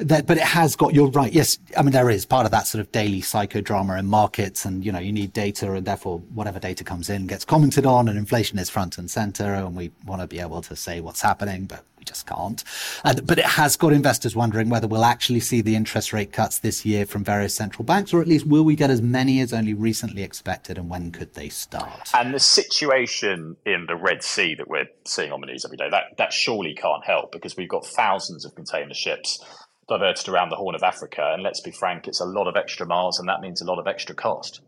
that, 0.08 0.26
but 0.26 0.36
it 0.36 0.42
has 0.42 0.76
got. 0.76 0.94
You're 0.94 1.10
right. 1.10 1.32
Yes, 1.32 1.58
I 1.76 1.82
mean 1.82 1.92
there 1.92 2.10
is 2.10 2.24
part 2.24 2.44
of 2.44 2.52
that 2.52 2.66
sort 2.66 2.80
of 2.80 2.92
daily 2.92 3.20
psychodrama 3.20 3.98
in 3.98 4.06
markets, 4.06 4.64
and 4.64 4.84
you 4.84 4.92
know 4.92 4.98
you 4.98 5.12
need 5.12 5.32
data, 5.32 5.72
and 5.72 5.84
therefore 5.84 6.18
whatever 6.34 6.58
data 6.58 6.84
comes 6.84 7.10
in 7.10 7.26
gets 7.26 7.44
commented 7.44 7.86
on, 7.86 8.08
and 8.08 8.18
inflation 8.18 8.58
is 8.58 8.70
front 8.70 8.98
and 8.98 9.10
center, 9.10 9.54
and 9.54 9.76
we 9.76 9.90
want 10.06 10.20
to 10.20 10.26
be 10.26 10.40
able 10.40 10.62
to 10.62 10.76
say 10.76 11.00
what's 11.00 11.22
happening, 11.22 11.64
but 11.64 11.84
we 11.98 12.04
just 12.04 12.26
can't. 12.26 12.64
And, 13.04 13.24
but 13.26 13.38
it 13.38 13.44
has 13.44 13.76
got 13.76 13.92
investors 13.92 14.34
wondering 14.34 14.68
whether 14.68 14.88
we'll 14.88 15.04
actually 15.04 15.40
see 15.40 15.60
the 15.60 15.76
interest 15.76 16.12
rate 16.12 16.32
cuts 16.32 16.58
this 16.58 16.84
year 16.84 17.06
from 17.06 17.22
various 17.22 17.54
central 17.54 17.84
banks, 17.84 18.12
or 18.12 18.20
at 18.20 18.26
least 18.26 18.46
will 18.46 18.64
we 18.64 18.74
get 18.74 18.90
as 18.90 19.00
many 19.00 19.40
as 19.40 19.52
only 19.52 19.74
recently 19.74 20.22
expected, 20.22 20.78
and 20.78 20.90
when 20.90 21.12
could 21.12 21.34
they 21.34 21.48
start? 21.48 22.10
And 22.14 22.34
the 22.34 22.40
situation 22.40 23.56
in 23.64 23.86
the 23.86 23.96
Red 23.96 24.22
Sea 24.22 24.54
that 24.56 24.68
we're 24.68 24.88
seeing 25.04 25.32
on 25.32 25.40
the 25.40 25.46
news 25.46 25.64
every 25.64 25.76
day, 25.76 25.88
that 25.90 26.16
that 26.18 26.32
surely 26.32 26.74
can't 26.74 27.04
help 27.04 27.32
because 27.32 27.56
we've 27.56 27.68
got 27.68 27.86
thousands 27.86 28.44
of 28.44 28.54
container 28.54 28.94
ships 28.94 29.44
diverted 29.88 30.28
around 30.28 30.50
the 30.50 30.56
Horn 30.56 30.74
of 30.74 30.82
Africa. 30.82 31.30
And 31.32 31.42
let's 31.42 31.60
be 31.60 31.70
frank, 31.70 32.08
it's 32.08 32.20
a 32.20 32.24
lot 32.24 32.46
of 32.46 32.56
extra 32.56 32.86
miles, 32.86 33.18
and 33.18 33.28
that 33.28 33.40
means 33.40 33.60
a 33.60 33.64
lot 33.64 33.78
of 33.78 33.86
extra 33.86 34.14
cost. 34.14 34.60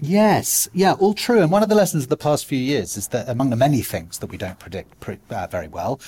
Yes, 0.00 0.68
yeah, 0.72 0.92
all 0.92 1.12
true. 1.12 1.42
And 1.42 1.50
one 1.50 1.64
of 1.64 1.68
the 1.68 1.74
lessons 1.74 2.04
of 2.04 2.08
the 2.08 2.16
past 2.16 2.46
few 2.46 2.58
years 2.58 2.96
is 2.96 3.08
that 3.08 3.28
among 3.28 3.50
the 3.50 3.56
many 3.56 3.82
things 3.82 4.20
that 4.20 4.28
we 4.28 4.36
don't 4.36 4.58
predict 4.58 5.00
pre- 5.00 5.18
uh, 5.30 5.48
very 5.48 5.66
well, 5.66 6.00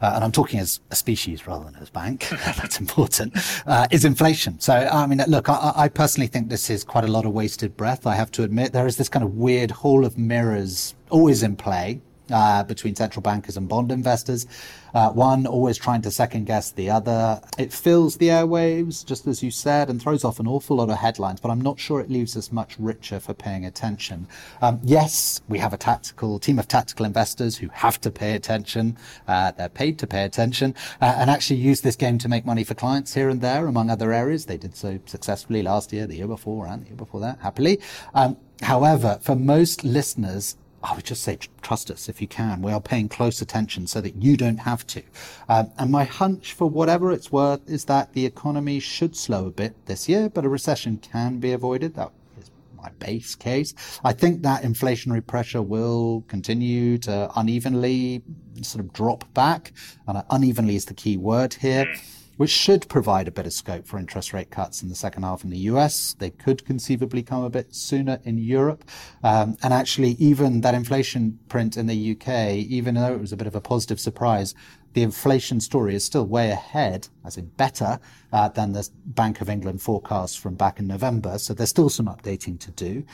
uh, 0.00 0.12
and 0.16 0.24
I'm 0.24 0.32
talking 0.32 0.58
as 0.58 0.80
a 0.90 0.96
species 0.96 1.46
rather 1.46 1.64
than 1.64 1.76
as 1.76 1.88
bank, 1.88 2.28
that's 2.30 2.80
important, 2.80 3.34
uh, 3.66 3.86
is 3.92 4.04
inflation. 4.04 4.58
So, 4.58 4.74
I 4.74 5.06
mean, 5.06 5.22
look, 5.28 5.48
I, 5.48 5.72
I, 5.76 5.88
personally 5.88 6.26
think 6.26 6.48
this 6.48 6.70
is 6.70 6.82
quite 6.82 7.04
a 7.04 7.08
lot 7.08 7.24
of 7.24 7.32
wasted 7.32 7.76
breath. 7.76 8.04
I 8.04 8.16
have 8.16 8.32
to 8.32 8.42
admit, 8.42 8.72
there 8.72 8.86
is 8.86 8.96
this 8.96 9.08
kind 9.08 9.24
of 9.24 9.34
weird 9.34 9.70
hall 9.70 10.04
of 10.04 10.18
mirrors 10.18 10.96
always 11.10 11.44
in 11.44 11.54
play 11.54 12.00
uh, 12.30 12.64
between 12.64 12.94
central 12.96 13.22
bankers 13.22 13.56
and 13.56 13.68
bond 13.68 13.92
investors. 13.92 14.46
Uh, 14.96 15.10
one 15.10 15.46
always 15.46 15.76
trying 15.76 16.00
to 16.00 16.10
second 16.10 16.46
guess 16.46 16.70
the 16.70 16.88
other. 16.88 17.38
It 17.58 17.70
fills 17.70 18.16
the 18.16 18.28
airwaves, 18.28 19.04
just 19.04 19.26
as 19.26 19.42
you 19.42 19.50
said, 19.50 19.90
and 19.90 20.00
throws 20.00 20.24
off 20.24 20.40
an 20.40 20.46
awful 20.46 20.78
lot 20.78 20.88
of 20.88 20.96
headlines, 20.96 21.38
but 21.38 21.50
I'm 21.50 21.60
not 21.60 21.78
sure 21.78 22.00
it 22.00 22.08
leaves 22.10 22.34
us 22.34 22.50
much 22.50 22.78
richer 22.78 23.20
for 23.20 23.34
paying 23.34 23.66
attention. 23.66 24.26
Um, 24.62 24.80
yes, 24.82 25.42
we 25.48 25.58
have 25.58 25.74
a 25.74 25.76
tactical 25.76 26.38
team 26.38 26.58
of 26.58 26.66
tactical 26.66 27.04
investors 27.04 27.58
who 27.58 27.68
have 27.74 28.00
to 28.00 28.10
pay 28.10 28.32
attention. 28.36 28.96
Uh, 29.28 29.50
they're 29.50 29.68
paid 29.68 29.98
to 29.98 30.06
pay 30.06 30.24
attention 30.24 30.74
uh, 31.02 31.14
and 31.18 31.28
actually 31.28 31.56
use 31.56 31.82
this 31.82 31.96
game 31.96 32.16
to 32.16 32.30
make 32.30 32.46
money 32.46 32.64
for 32.64 32.72
clients 32.72 33.12
here 33.12 33.28
and 33.28 33.42
there, 33.42 33.66
among 33.66 33.90
other 33.90 34.14
areas. 34.14 34.46
They 34.46 34.56
did 34.56 34.74
so 34.74 34.98
successfully 35.04 35.62
last 35.62 35.92
year, 35.92 36.06
the 36.06 36.16
year 36.16 36.26
before, 36.26 36.66
and 36.66 36.82
the 36.82 36.86
year 36.86 36.96
before 36.96 37.20
that, 37.20 37.38
happily. 37.40 37.80
Um, 38.14 38.38
however, 38.62 39.18
for 39.20 39.36
most 39.36 39.84
listeners, 39.84 40.56
I 40.82 40.94
would 40.94 41.04
just 41.04 41.22
say 41.22 41.38
trust 41.62 41.90
us 41.90 42.08
if 42.08 42.20
you 42.20 42.28
can. 42.28 42.62
We 42.62 42.72
are 42.72 42.80
paying 42.80 43.08
close 43.08 43.40
attention 43.40 43.86
so 43.86 44.00
that 44.00 44.22
you 44.22 44.36
don't 44.36 44.58
have 44.58 44.86
to. 44.88 45.02
Um, 45.48 45.70
and 45.78 45.90
my 45.90 46.04
hunch, 46.04 46.52
for 46.52 46.68
whatever 46.68 47.10
it's 47.10 47.32
worth, 47.32 47.68
is 47.68 47.86
that 47.86 48.12
the 48.12 48.24
economy 48.26 48.78
should 48.78 49.16
slow 49.16 49.46
a 49.46 49.50
bit 49.50 49.74
this 49.86 50.08
year, 50.08 50.28
but 50.28 50.44
a 50.44 50.48
recession 50.48 50.98
can 50.98 51.38
be 51.38 51.52
avoided. 51.52 51.94
That 51.94 52.12
is 52.38 52.50
my 52.76 52.90
base 52.98 53.34
case. 53.34 53.74
I 54.04 54.12
think 54.12 54.42
that 54.42 54.62
inflationary 54.62 55.26
pressure 55.26 55.62
will 55.62 56.24
continue 56.28 56.98
to 56.98 57.30
unevenly 57.34 58.22
sort 58.62 58.84
of 58.84 58.92
drop 58.92 59.32
back, 59.34 59.72
and 60.06 60.22
unevenly 60.30 60.76
is 60.76 60.84
the 60.84 60.94
key 60.94 61.16
word 61.16 61.54
here. 61.54 61.92
Which 62.36 62.50
should 62.50 62.88
provide 62.88 63.28
a 63.28 63.30
bit 63.30 63.46
of 63.46 63.52
scope 63.52 63.86
for 63.86 63.98
interest 63.98 64.32
rate 64.32 64.50
cuts 64.50 64.82
in 64.82 64.88
the 64.88 64.94
second 64.94 65.22
half 65.22 65.42
in 65.42 65.50
the 65.50 65.58
US. 65.70 66.14
They 66.18 66.30
could 66.30 66.66
conceivably 66.66 67.22
come 67.22 67.42
a 67.44 67.50
bit 67.50 67.74
sooner 67.74 68.20
in 68.24 68.36
Europe. 68.38 68.84
Um, 69.22 69.56
and 69.62 69.72
actually, 69.72 70.12
even 70.12 70.60
that 70.60 70.74
inflation 70.74 71.38
print 71.48 71.76
in 71.76 71.86
the 71.86 72.12
UK, 72.12 72.56
even 72.56 72.94
though 72.94 73.14
it 73.14 73.20
was 73.20 73.32
a 73.32 73.36
bit 73.36 73.46
of 73.46 73.54
a 73.54 73.60
positive 73.60 74.00
surprise, 74.00 74.54
the 74.92 75.02
inflation 75.02 75.60
story 75.60 75.94
is 75.94 76.04
still 76.04 76.26
way 76.26 76.50
ahead, 76.50 77.08
as 77.24 77.36
in 77.36 77.46
better, 77.58 78.00
uh, 78.32 78.48
than 78.48 78.72
the 78.72 78.88
Bank 79.04 79.42
of 79.42 79.50
England 79.50 79.82
forecast 79.82 80.38
from 80.38 80.54
back 80.54 80.78
in 80.78 80.86
November. 80.86 81.38
So 81.38 81.52
there's 81.52 81.68
still 81.68 81.90
some 81.90 82.06
updating 82.06 82.58
to 82.60 82.70
do. 82.70 83.04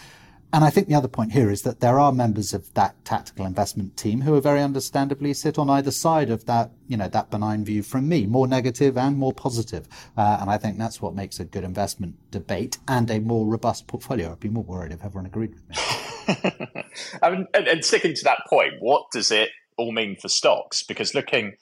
And 0.53 0.65
I 0.65 0.71
think 0.71 0.88
the 0.88 0.95
other 0.95 1.09
point 1.09 1.33
here 1.33 1.51
is 1.51 1.62
that 1.62 1.81
there 1.81 1.99
are 1.99 2.12
members 2.12 2.53
of 2.53 2.73
that 2.75 3.03
tactical 3.05 3.47
investment 3.47 3.97
team 3.97 4.21
who 4.21 4.35
are 4.35 4.41
very 4.41 4.61
understandably 4.61 5.33
sit 5.33 5.59
on 5.59 5.71
either 5.71 5.91
side 5.91 6.29
of 6.29 6.45
that, 6.45 6.71
you 6.88 6.97
know, 6.97 7.09
that 7.09 7.31
benign 7.31 7.65
view 7.65 7.83
from 7.83 8.09
me, 8.09 8.27
more 8.27 8.47
negative 8.47 8.99
and 8.99 9.17
more 9.17 9.33
positive. 9.33 9.88
Uh, 10.17 10.38
and 10.41 10.51
I 10.51 10.59
think 10.59 10.77
that's 10.77 11.01
what 11.01 11.15
makes 11.15 11.41
a 11.41 11.45
good 11.45 11.65
investment 11.65 12.17
debate 12.31 12.77
and 12.87 13.11
a 13.11 13.19
more 13.19 13.47
robust 13.47 13.87
portfolio. 13.87 14.33
I'd 14.33 14.41
be 14.41 14.51
more 14.51 14.65
worried 14.65 14.93
if 14.93 15.03
everyone 15.03 15.27
agreed 15.27 15.55
with 15.55 15.69
me. 15.71 16.85
I 17.23 17.31
mean, 17.31 17.47
and, 17.55 17.67
and 17.67 17.85
sticking 17.85 18.15
to 18.15 18.25
that 18.25 18.41
point, 18.49 18.75
what 18.81 19.05
does 19.11 19.31
it 19.31 19.49
all 19.79 19.93
mean 19.93 20.17
for 20.17 20.29
stocks? 20.29 20.83
Because 20.83 21.15
looking 21.15 21.55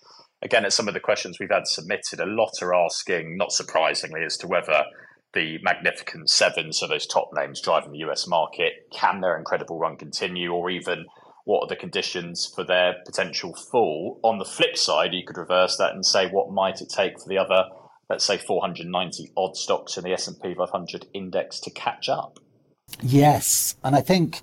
again 0.42 0.64
at 0.64 0.72
some 0.72 0.88
of 0.88 0.94
the 0.94 1.00
questions 1.00 1.38
we've 1.38 1.50
had 1.50 1.68
submitted, 1.68 2.18
a 2.18 2.26
lot 2.26 2.54
are 2.60 2.74
asking, 2.74 3.36
not 3.36 3.52
surprisingly, 3.52 4.24
as 4.24 4.36
to 4.38 4.48
whether 4.48 4.84
the 5.32 5.58
Magnificent 5.62 6.28
Seven, 6.28 6.72
so 6.72 6.86
those 6.86 7.06
top 7.06 7.30
names 7.32 7.60
driving 7.60 7.92
the 7.92 7.98
US 7.98 8.26
market, 8.26 8.88
can 8.92 9.20
their 9.20 9.38
incredible 9.38 9.78
run 9.78 9.96
continue, 9.96 10.52
or 10.52 10.70
even 10.70 11.06
what 11.44 11.64
are 11.64 11.68
the 11.68 11.76
conditions 11.76 12.46
for 12.46 12.64
their 12.64 12.96
potential 13.04 13.54
fall? 13.54 14.20
On 14.22 14.38
the 14.38 14.44
flip 14.44 14.76
side, 14.76 15.14
you 15.14 15.24
could 15.24 15.36
reverse 15.36 15.76
that 15.76 15.92
and 15.94 16.04
say, 16.04 16.28
what 16.28 16.52
might 16.52 16.80
it 16.80 16.88
take 16.88 17.20
for 17.20 17.28
the 17.28 17.38
other, 17.38 17.64
let's 18.08 18.24
say, 18.24 18.38
490 18.38 19.32
odd 19.36 19.56
stocks 19.56 19.96
in 19.96 20.04
the 20.04 20.12
S 20.12 20.28
and 20.28 20.40
P 20.40 20.54
500 20.54 21.06
index 21.14 21.60
to 21.60 21.70
catch 21.70 22.08
up? 22.08 22.38
Yes, 23.00 23.76
and 23.82 23.94
I 23.94 24.00
think. 24.00 24.42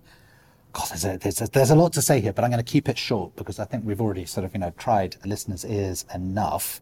God, 0.74 0.90
there's 0.90 1.06
a, 1.06 1.18
there's, 1.18 1.42
a, 1.42 1.48
there's 1.48 1.72
a 1.72 1.76
lot 1.76 1.94
to 1.94 2.04
say 2.04 2.20
here, 2.20 2.34
but 2.34 2.44
I'm 2.44 2.52
going 2.52 2.64
to 2.64 2.72
keep 2.72 2.88
it 2.88 3.00
short 3.00 3.36
because 3.36 3.58
I 3.58 3.66
think 3.66 3.84
we've 3.84 4.02
already 4.02 4.26
sort 4.26 4.46
of, 4.46 4.54
you 4.54 4.60
know, 4.60 4.72
tried 4.78 5.16
listeners' 5.26 5.66
ears 5.66 6.06
enough. 6.14 6.82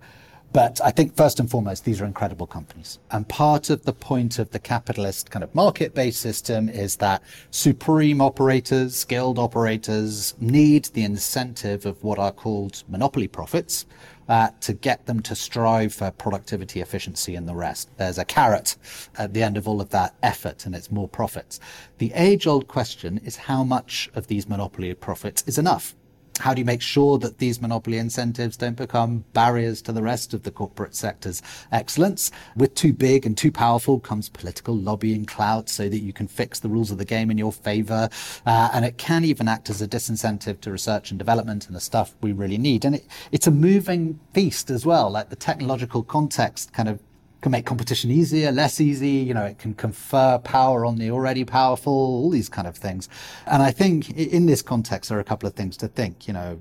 But 0.56 0.80
I 0.82 0.90
think 0.90 1.18
first 1.18 1.42
and 1.42 1.52
foremost, 1.52 1.84
these 1.84 2.00
are 2.00 2.06
incredible 2.06 2.48
companies. 2.48 3.00
And 3.12 3.28
part 3.28 3.70
of 3.70 3.84
the 3.84 3.92
point 3.92 4.40
of 4.40 4.52
the 4.52 4.60
capitalist 4.60 5.30
kind 5.30 5.44
of 5.44 5.54
market 5.54 5.94
based 5.94 6.22
system 6.22 6.70
is 6.70 6.96
that 6.96 7.22
supreme 7.52 8.22
operators, 8.22 8.96
skilled 8.96 9.38
operators 9.38 10.34
need 10.40 10.86
the 10.86 11.04
incentive 11.04 11.86
of 11.86 12.02
what 12.06 12.20
are 12.20 12.32
called 12.32 12.86
monopoly 12.88 13.28
profits. 13.28 13.86
Uh, 14.28 14.50
to 14.60 14.74
get 14.74 15.06
them 15.06 15.20
to 15.20 15.36
strive 15.36 15.94
for 15.94 16.10
productivity, 16.10 16.82
efficiency, 16.82 17.36
and 17.36 17.48
the 17.48 17.54
rest. 17.54 17.92
There's 17.98 18.18
a 18.18 18.26
carrot 18.26 18.76
at 19.20 19.36
the 19.36 19.44
end 19.44 19.56
of 19.56 19.68
all 19.68 19.80
of 19.80 19.92
that 19.92 20.16
effort, 20.24 20.66
and 20.66 20.74
it's 20.74 20.90
more 20.90 21.08
profits. 21.08 21.60
The 22.00 22.12
age 22.16 22.48
old 22.48 22.68
question 22.68 23.20
is 23.24 23.36
how 23.36 23.64
much 23.64 24.10
of 24.16 24.26
these 24.26 24.50
monopoly 24.50 24.92
profits 24.96 25.44
is 25.46 25.60
enough? 25.60 25.94
How 26.40 26.54
do 26.54 26.60
you 26.60 26.66
make 26.66 26.82
sure 26.82 27.18
that 27.20 27.38
these 27.38 27.62
monopoly 27.62 27.98
incentives 27.98 28.58
don't 28.58 28.76
become 28.76 29.24
barriers 29.34 29.82
to 29.84 29.92
the 29.92 30.04
rest 30.04 30.34
of 30.34 30.44
the 30.44 30.52
corporate 30.52 30.96
sector's 30.96 31.42
excellence? 31.72 32.32
With 32.56 32.76
too 32.76 32.94
big 32.94 33.26
and 33.26 33.38
too 33.38 33.52
powerful 33.52 34.00
comes 34.00 34.30
political 34.30 34.76
lobbying 34.76 35.26
clout 35.26 35.70
so 35.70 35.88
that 35.88 36.00
you 36.00 36.14
can 36.14 36.28
fix 36.28 36.60
the 36.60 36.70
rules 36.70 36.92
of 36.92 36.98
the 36.98 37.06
game 37.06 37.32
in 37.32 37.38
your 37.38 37.52
favor. 37.52 38.10
Uh, 38.46 38.70
and 38.74 38.84
it 38.84 38.98
can 38.98 39.24
even 39.24 39.48
act 39.48 39.70
as 39.70 39.82
a 39.82 39.88
disincentive 39.88 40.60
to 40.62 40.72
research 40.72 41.10
and 41.10 41.18
development 41.18 41.68
and 41.68 41.76
the 41.76 41.82
stuff 41.82 42.16
we 42.22 42.32
really 42.32 42.58
need. 42.58 42.86
And 42.86 42.96
it, 42.96 43.08
it's 43.32 43.48
a 43.48 43.52
moving 43.52 44.20
feast 44.34 44.70
as 44.70 44.86
well. 44.86 45.10
Like 45.10 45.30
the 45.30 45.36
technological 45.36 46.04
context 46.04 46.74
kind 46.74 46.90
of 46.90 47.00
can 47.46 47.52
make 47.52 47.66
competition 47.68 48.10
easier, 48.10 48.52
less 48.52 48.82
easy. 48.82 49.08
You 49.08 49.36
know, 49.36 49.46
it 49.46 49.60
can 49.60 49.76
confer 49.76 50.40
power 50.40 50.84
on 50.84 50.96
the 50.96 51.12
already 51.12 51.46
powerful, 51.46 51.94
all 51.94 52.32
these 52.32 52.50
kind 52.50 52.68
of 52.68 52.76
things. 52.76 53.08
And 53.46 53.62
I 53.62 53.70
think 53.70 54.10
in 54.18 54.48
this 54.48 54.64
context, 54.64 55.10
there 55.10 55.20
are 55.20 55.22
a 55.22 55.26
couple 55.26 55.46
of 55.46 55.54
things 55.54 55.78
to 55.78 55.88
think. 55.88 56.28
You 56.28 56.34
know, 56.34 56.60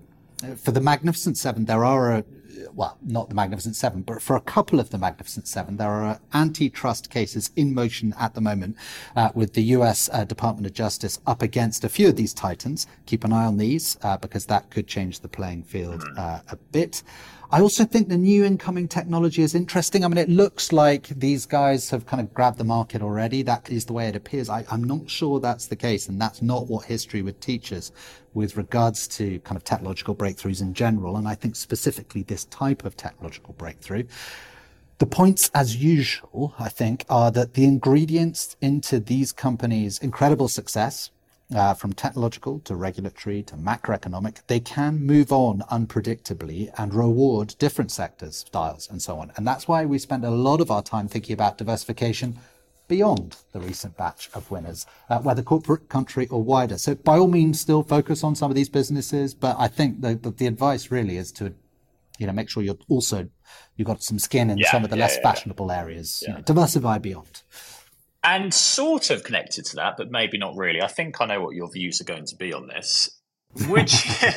for 0.59 0.73
the 0.73 0.83
Magnificent 0.83 1.39
Seven, 1.39 1.65
there 1.65 1.87
are 1.87 2.13
a, 2.13 2.25
well, 2.75 2.99
not 3.01 3.31
the 3.31 3.35
Magnificent 3.35 3.77
Seven, 3.77 4.03
but 4.03 4.21
for 4.21 4.37
a 4.37 4.43
couple 4.43 4.79
of 4.79 4.91
the 4.91 4.99
Magnificent 4.99 5.49
Seven, 5.49 5.79
there 5.79 5.89
are 5.89 6.21
antitrust 6.35 7.09
cases 7.09 7.51
in 7.57 7.73
motion 7.73 8.15
at 8.21 8.35
the 8.35 8.43
moment 8.43 8.77
uh, 9.17 9.31
with 9.35 9.55
the 9.55 9.63
US 9.79 10.11
uh, 10.13 10.25
Department 10.25 10.67
of 10.67 10.75
Justice 10.75 11.19
up 11.27 11.41
against 11.41 11.85
a 11.85 11.89
few 11.89 12.09
of 12.09 12.17
these 12.17 12.35
titans. 12.35 12.87
Keep 13.07 13.25
an 13.25 13.33
eye 13.33 13.47
on 13.47 13.57
these 13.57 13.97
uh, 14.03 14.19
because 14.19 14.45
that 14.47 14.69
could 14.69 14.87
change 14.87 15.21
the 15.21 15.29
playing 15.29 15.63
field 15.63 16.05
uh, 16.19 16.41
a 16.51 16.57
bit. 16.73 17.03
I 17.55 17.61
also 17.61 17.85
think 17.85 18.09
the 18.09 18.17
new 18.17 18.45
incoming 18.45 18.89
technology 18.89 19.41
is 19.41 19.55
interesting. 19.55 20.05
I 20.05 20.09
mean, 20.09 20.19
it 20.19 20.29
looks 20.29 20.73
like 20.73 21.07
these 21.07 21.47
guys 21.47 21.89
have 21.91 22.05
kind 22.05 22.21
of 22.21 22.35
grabbed 22.35 22.59
the 22.59 22.65
market 22.65 23.01
already. 23.01 23.43
That 23.43 23.71
is 23.71 23.85
the 23.85 23.93
way 23.93 24.09
it 24.09 24.17
appears. 24.17 24.49
I, 24.49 24.65
am 24.73 24.83
not 24.83 25.09
sure 25.09 25.39
that's 25.39 25.69
the 25.69 25.77
case, 25.77 26.09
and 26.09 26.21
that's 26.21 26.43
not 26.43 26.67
what 26.67 26.87
history 26.87 27.23
would 27.23 27.41
teach 27.41 27.73
us 27.73 27.93
with 28.33 28.57
regards 28.57 29.07
to 29.19 29.39
kind 29.45 29.57
of 29.57 29.63
technological 29.63 30.17
breakthroughs 30.17 30.63
in 30.63 30.75
general. 30.75 31.17
And 31.17 31.29
I 31.29 31.37
think 31.37 31.55
specifically 31.55 32.25
this 32.25 32.47
type 32.47 32.85
of 32.85 32.97
technological 32.97 33.55
breakthrough. 33.55 34.03
The 34.99 35.07
points, 35.07 35.49
as 35.55 35.77
usual, 35.77 36.57
I 36.59 36.69
think, 36.69 37.05
are 37.09 37.31
that 37.31 37.55
the 37.55 37.67
ingredients 37.67 38.57
into 38.63 38.99
these 38.99 39.31
companies' 39.31 40.01
incredible 40.01 40.49
success, 40.49 41.13
uh, 41.55 41.75
from 41.75 41.93
technological 41.93 42.59
to 42.61 42.75
regulatory 42.75 43.43
to 43.45 43.55
macroeconomic, 43.55 44.41
they 44.49 44.61
can 44.61 44.99
move 45.01 45.33
on 45.33 45.61
unpredictably 45.71 46.73
and 46.77 46.93
reward 46.93 47.55
different 47.59 47.91
sectors, 47.91 48.37
styles, 48.37 48.89
and 48.91 49.01
so 49.01 49.19
on. 49.19 49.33
And 49.37 49.47
that's 49.47 49.69
why 49.69 49.85
we 49.85 49.99
spend 49.99 50.25
a 50.25 50.31
lot 50.31 50.61
of 50.61 50.71
our 50.71 50.83
time 50.83 51.09
thinking 51.09 51.35
about 51.35 51.59
diversification 51.59 52.39
beyond 52.89 53.37
the 53.53 53.61
recent 53.61 53.97
batch 53.97 54.29
of 54.35 54.51
winners, 54.51 54.87
uh, 55.09 55.19
whether 55.21 55.43
corporate, 55.43 55.89
country, 55.89 56.27
or 56.29 56.43
wider. 56.43 56.77
So 56.77 56.95
by 56.95 57.19
all 57.19 57.29
means, 57.29 57.61
still 57.61 57.83
focus 57.83 58.23
on 58.23 58.35
some 58.35 58.51
of 58.51 58.55
these 58.55 58.69
businesses, 58.69 59.33
but 59.33 59.57
I 59.59 59.69
think 59.69 60.03
the, 60.03 60.15
the, 60.15 60.31
the 60.31 60.47
advice 60.47 60.91
really 60.91 61.17
is 61.17 61.33
to, 61.33 61.55
you 62.19 62.27
know, 62.27 62.33
make 62.33 62.51
sure 62.51 62.63
you're 62.63 62.77
also 62.89 63.29
you've 63.77 63.87
got 63.87 64.03
some 64.03 64.19
skin 64.19 64.51
in 64.51 64.59
yeah, 64.59 64.71
some 64.71 64.85
of 64.85 64.91
the 64.91 64.97
yeah, 64.97 65.05
less 65.05 65.17
yeah, 65.17 65.23
fashionable 65.23 65.71
areas. 65.71 66.23
You 66.27 66.35
know, 66.35 66.41
diversify 66.41 66.99
beyond. 66.99 67.43
And 68.25 68.55
sort 68.55 69.11
of 69.11 69.23
connected 69.23 69.67
to 69.67 69.77
that, 69.77 69.95
but 69.99 70.11
maybe 70.11 70.39
not 70.39 70.57
really. 70.57 70.81
I 70.81 70.89
think 70.89 71.21
I 71.21 71.27
know 71.27 71.43
what 71.43 71.55
your 71.55 71.71
views 71.71 72.01
are 72.01 72.05
going 72.05 72.25
to 72.27 72.37
be 72.37 72.55
on 72.55 72.67
this. 72.67 73.11
Which, 73.69 73.93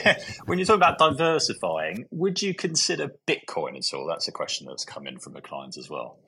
when 0.45 0.60
you're 0.60 0.65
talking 0.65 0.76
about 0.76 1.00
diversifying, 1.00 2.06
would 2.12 2.41
you 2.41 2.54
consider 2.54 3.12
Bitcoin 3.26 3.78
at 3.78 3.93
all? 3.93 4.06
That's 4.08 4.28
a 4.28 4.32
question 4.32 4.67
that's 4.67 4.86
come 4.86 5.08
in 5.08 5.19
from 5.19 5.34
the 5.34 5.41
clients 5.41 5.78
as 5.78 5.89
well. 5.89 6.19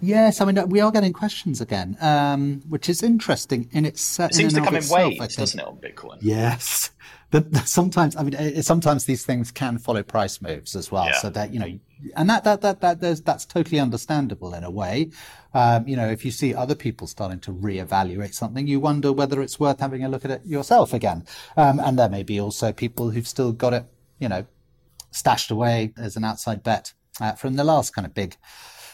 Yes, 0.00 0.40
I 0.40 0.44
mean 0.44 0.68
we 0.68 0.80
are 0.80 0.90
getting 0.90 1.12
questions 1.12 1.60
again, 1.60 1.96
um, 2.00 2.62
which 2.68 2.88
is 2.88 3.02
interesting 3.02 3.68
in 3.72 3.84
its. 3.84 4.18
It 4.18 4.34
seems 4.34 4.54
in 4.54 4.62
to 4.62 4.66
come 4.66 4.76
in 4.76 4.88
waves, 4.88 5.36
doesn't 5.36 5.60
it, 5.60 5.66
on 5.66 5.76
Bitcoin? 5.76 6.18
Yes, 6.20 6.90
but 7.30 7.54
sometimes 7.66 8.16
I 8.16 8.22
mean 8.22 8.62
sometimes 8.62 9.04
these 9.04 9.24
things 9.24 9.50
can 9.50 9.78
follow 9.78 10.02
price 10.02 10.40
moves 10.40 10.74
as 10.74 10.90
well, 10.90 11.06
yeah. 11.06 11.18
so 11.18 11.30
that 11.30 11.52
you 11.52 11.60
know, 11.60 11.78
and 12.16 12.30
that 12.30 12.44
that 12.44 12.60
that 12.62 12.80
that 12.80 13.00
that's 13.00 13.44
totally 13.44 13.78
understandable 13.78 14.54
in 14.54 14.64
a 14.64 14.70
way. 14.70 15.10
Um, 15.52 15.86
you 15.86 15.96
know, 15.96 16.08
if 16.08 16.24
you 16.24 16.30
see 16.30 16.54
other 16.54 16.74
people 16.74 17.06
starting 17.06 17.40
to 17.40 17.52
reevaluate 17.52 18.34
something, 18.34 18.66
you 18.66 18.80
wonder 18.80 19.12
whether 19.12 19.42
it's 19.42 19.58
worth 19.58 19.80
having 19.80 20.04
a 20.04 20.08
look 20.08 20.24
at 20.24 20.30
it 20.30 20.46
yourself 20.46 20.94
again. 20.94 21.24
Um, 21.56 21.80
and 21.80 21.98
there 21.98 22.08
may 22.08 22.22
be 22.22 22.40
also 22.40 22.72
people 22.72 23.10
who've 23.10 23.26
still 23.26 23.52
got 23.52 23.74
it, 23.74 23.84
you 24.18 24.28
know, 24.28 24.46
stashed 25.10 25.50
away 25.50 25.92
as 25.96 26.16
an 26.16 26.24
outside 26.24 26.62
bet 26.62 26.92
uh, 27.20 27.32
from 27.32 27.56
the 27.56 27.64
last 27.64 27.94
kind 27.94 28.06
of 28.06 28.14
big 28.14 28.36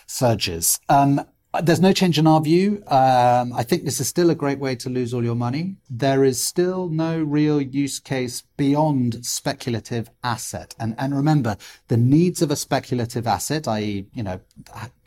surges. 0.07 0.79
Um, 0.89 1.27
there's 1.63 1.81
no 1.81 1.93
change 1.93 2.19
in 2.19 2.27
our 2.27 2.41
view. 2.41 2.83
Um, 2.89 3.53
I 3.53 3.63
think 3.63 3.85
this 3.85 4.01
is 4.01 4.09
still 4.09 4.31
a 4.31 4.35
great 4.35 4.59
way 4.59 4.77
to 4.77 4.91
lose 4.91 5.15
all 5.15 5.25
your 5.25 5.35
money. 5.35 5.77
There 5.89 6.25
is 6.25 6.43
still 6.43 6.89
no 6.89 7.21
real 7.23 7.61
use 7.61 7.99
case 7.99 8.43
beyond 8.57 9.25
speculative 9.25 10.11
asset. 10.23 10.75
And, 10.79 10.95
and 10.99 11.17
remember, 11.17 11.57
the 11.89 11.97
needs 11.97 12.43
of 12.43 12.51
a 12.51 12.57
speculative 12.57 13.27
asset, 13.27 13.67
i.e., 13.69 14.07
you 14.13 14.23
know, 14.23 14.41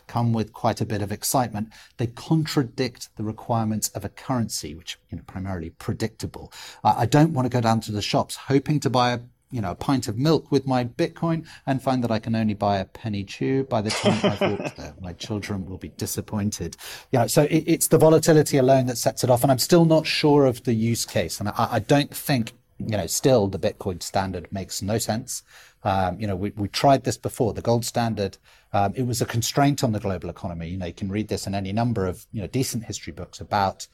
come 0.10 0.34
with 0.34 0.52
quite 0.52 0.82
a 0.82 0.86
bit 0.86 1.02
of 1.02 1.12
excitement. 1.12 1.72
They 1.98 2.08
contradict 2.08 3.16
the 3.16 3.24
requirements 3.24 3.90
of 3.90 4.04
a 4.04 4.10
currency, 4.10 4.74
which 4.74 4.98
you 5.10 5.18
know 5.18 5.24
primarily 5.28 5.70
predictable. 5.70 6.52
I 6.84 7.06
don't 7.06 7.32
want 7.32 7.46
to 7.46 7.50
go 7.50 7.62
down 7.62 7.80
to 7.82 7.92
the 7.92 8.02
shops 8.02 8.36
hoping 8.36 8.80
to 8.82 8.90
buy 8.90 9.12
a 9.12 9.20
you 9.52 9.62
know 9.62 9.72
a 9.72 9.76
pint 9.76 10.08
of 10.08 10.18
milk 10.18 10.52
with 10.52 10.68
my 10.68 10.84
Bitcoin 10.84 11.46
and 11.66 11.82
find 11.82 12.04
that 12.04 12.12
I 12.12 12.20
can 12.20 12.36
only 12.36 12.54
buy 12.54 12.78
a 12.78 12.86
penny 12.86 13.24
chew. 13.24 13.64
By 13.64 13.82
the 13.82 13.90
time 13.90 14.20
I've 14.24 14.42
walked 14.42 14.76
there, 14.78 14.94
my 15.02 15.14
children 15.14 15.66
will 15.66 15.78
be 15.78 15.90
disappointed. 15.90 16.78
You 17.12 17.20
know, 17.20 17.28
so 17.28 17.44
it, 17.44 17.64
it's 17.66 17.88
the 17.88 17.98
volatility 17.98 18.58
alone 18.58 18.86
that 18.88 18.98
sets 18.98 19.24
it 19.24 19.30
off, 19.30 19.44
and 19.44 19.52
I'm 19.52 19.60
still 19.60 19.86
not 19.86 20.06
sure 20.06 20.46
of 20.46 20.64
the 20.64 20.74
use 20.74 21.06
case, 21.06 21.40
and 21.40 21.50
I, 21.50 21.68
I 21.72 21.80
don't 21.80 22.14
think 22.16 22.54
you 22.78 22.98
know 22.98 23.08
still 23.08 23.48
the 23.48 23.60
Bitcoin 23.60 24.02
standard 24.02 24.52
makes 24.52 24.82
no 24.82 24.98
sense. 24.98 25.44
Um, 25.84 26.20
you 26.20 26.28
know, 26.28 26.36
we, 26.36 26.52
we 26.52 26.68
tried 26.68 27.04
this 27.04 27.18
before. 27.18 27.54
The 27.54 27.62
gold 27.62 27.86
standard, 27.86 28.38
um, 28.74 28.94
it 28.96 29.04
was 29.04 29.22
a 29.22 29.26
constraint 29.26 29.84
on 29.84 29.94
the 29.94 30.00
global 30.00 30.30
economy. 30.30 30.70
You 30.70 30.78
know, 30.78 30.86
you 30.86 30.94
can 30.94 31.10
read 31.10 31.30
this 31.30 31.48
in 31.48 31.56
any 31.56 31.72
number 31.72 32.06
of, 32.06 32.26
you 32.34 32.42
know, 32.42 32.48
decent 32.48 32.84
history 32.84 33.14
books 33.14 33.40
about 33.40 33.88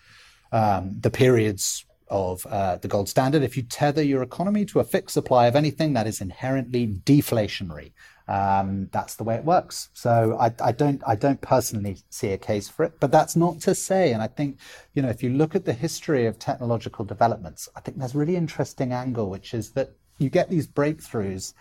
um, 0.52 0.98
the 1.00 1.12
periods 1.12 1.86
of 2.08 2.46
uh, 2.48 2.78
the 2.78 2.88
gold 2.88 3.10
standard. 3.10 3.44
If 3.44 3.58
you 3.58 3.64
tether 3.64 4.04
your 4.04 4.22
economy 4.22 4.66
to 4.66 4.80
a 4.80 4.84
fixed 4.84 5.14
supply 5.14 5.48
of 5.48 5.56
anything 5.56 5.94
that 5.94 6.08
is 6.08 6.22
inherently 6.22 6.88
deflationary, 6.88 7.92
um, 8.28 8.90
that's 8.92 9.16
the 9.16 9.24
way 9.24 9.36
it 9.36 9.46
works. 9.46 9.90
So 9.94 10.38
I, 10.40 10.52
I, 10.64 10.72
don't 10.72 11.02
I 11.06 11.16
don't 11.16 11.42
personally 11.42 11.98
see 12.10 12.30
a 12.30 12.38
case 12.38 12.68
for 12.68 12.84
it, 12.84 13.00
but 13.00 13.12
that's 13.12 13.36
not 13.36 13.60
to 13.62 13.76
say. 13.76 14.14
And 14.14 14.22
I 14.22 14.28
think 14.28 14.58
you 14.94 15.02
know 15.02 15.10
if 15.10 15.22
you 15.22 15.30
look 15.30 15.56
at 15.56 15.66
the 15.66 15.74
history 15.74 16.26
of 16.26 16.40
technological 16.40 17.06
developments, 17.06 17.70
I 17.76 17.82
think 17.82 17.98
there's 17.98 18.16
a 18.16 18.18
really 18.18 18.36
interesting 18.36 18.92
angle, 18.92 19.30
which 19.30 19.54
is 19.54 19.72
that 19.72 19.92
you 20.18 20.30
get 20.30 20.50
these 20.50 20.68
breakthroughs 20.68 21.54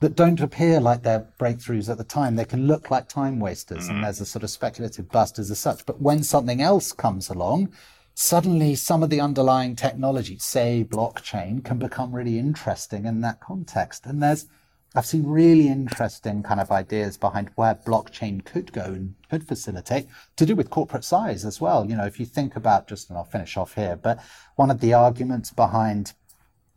that 0.00 0.16
don't 0.16 0.40
appear 0.40 0.80
like 0.80 1.02
they're 1.02 1.26
breakthroughs 1.38 1.88
at 1.88 1.98
the 1.98 2.04
time. 2.04 2.36
They 2.36 2.44
can 2.44 2.66
look 2.66 2.90
like 2.90 3.08
time 3.08 3.40
wasters, 3.40 3.84
mm-hmm. 3.84 3.96
and 3.96 4.04
there's 4.04 4.20
a 4.20 4.26
sort 4.26 4.42
of 4.42 4.50
speculative 4.50 5.08
bust 5.08 5.38
as 5.38 5.56
such. 5.58 5.86
But 5.86 6.00
when 6.00 6.22
something 6.22 6.60
else 6.60 6.92
comes 6.92 7.28
along, 7.28 7.72
suddenly 8.14 8.76
some 8.76 9.02
of 9.02 9.10
the 9.10 9.20
underlying 9.20 9.74
technology, 9.74 10.38
say 10.38 10.86
blockchain, 10.88 11.64
can 11.64 11.78
become 11.78 12.14
really 12.14 12.38
interesting 12.38 13.06
in 13.06 13.20
that 13.22 13.40
context. 13.40 14.06
And 14.06 14.22
there's, 14.22 14.46
I've 14.94 15.06
seen 15.06 15.26
really 15.26 15.66
interesting 15.66 16.44
kind 16.44 16.60
of 16.60 16.70
ideas 16.70 17.16
behind 17.16 17.50
where 17.56 17.74
blockchain 17.74 18.44
could 18.44 18.72
go 18.72 18.84
and 18.84 19.14
could 19.28 19.46
facilitate 19.46 20.06
to 20.36 20.46
do 20.46 20.54
with 20.54 20.70
corporate 20.70 21.04
size 21.04 21.44
as 21.44 21.60
well. 21.60 21.90
You 21.90 21.96
know, 21.96 22.06
if 22.06 22.20
you 22.20 22.26
think 22.26 22.54
about 22.54 22.86
just, 22.86 23.08
and 23.08 23.18
I'll 23.18 23.24
finish 23.24 23.56
off 23.56 23.74
here, 23.74 23.96
but 23.96 24.20
one 24.54 24.70
of 24.70 24.80
the 24.80 24.94
arguments 24.94 25.50
behind 25.50 26.12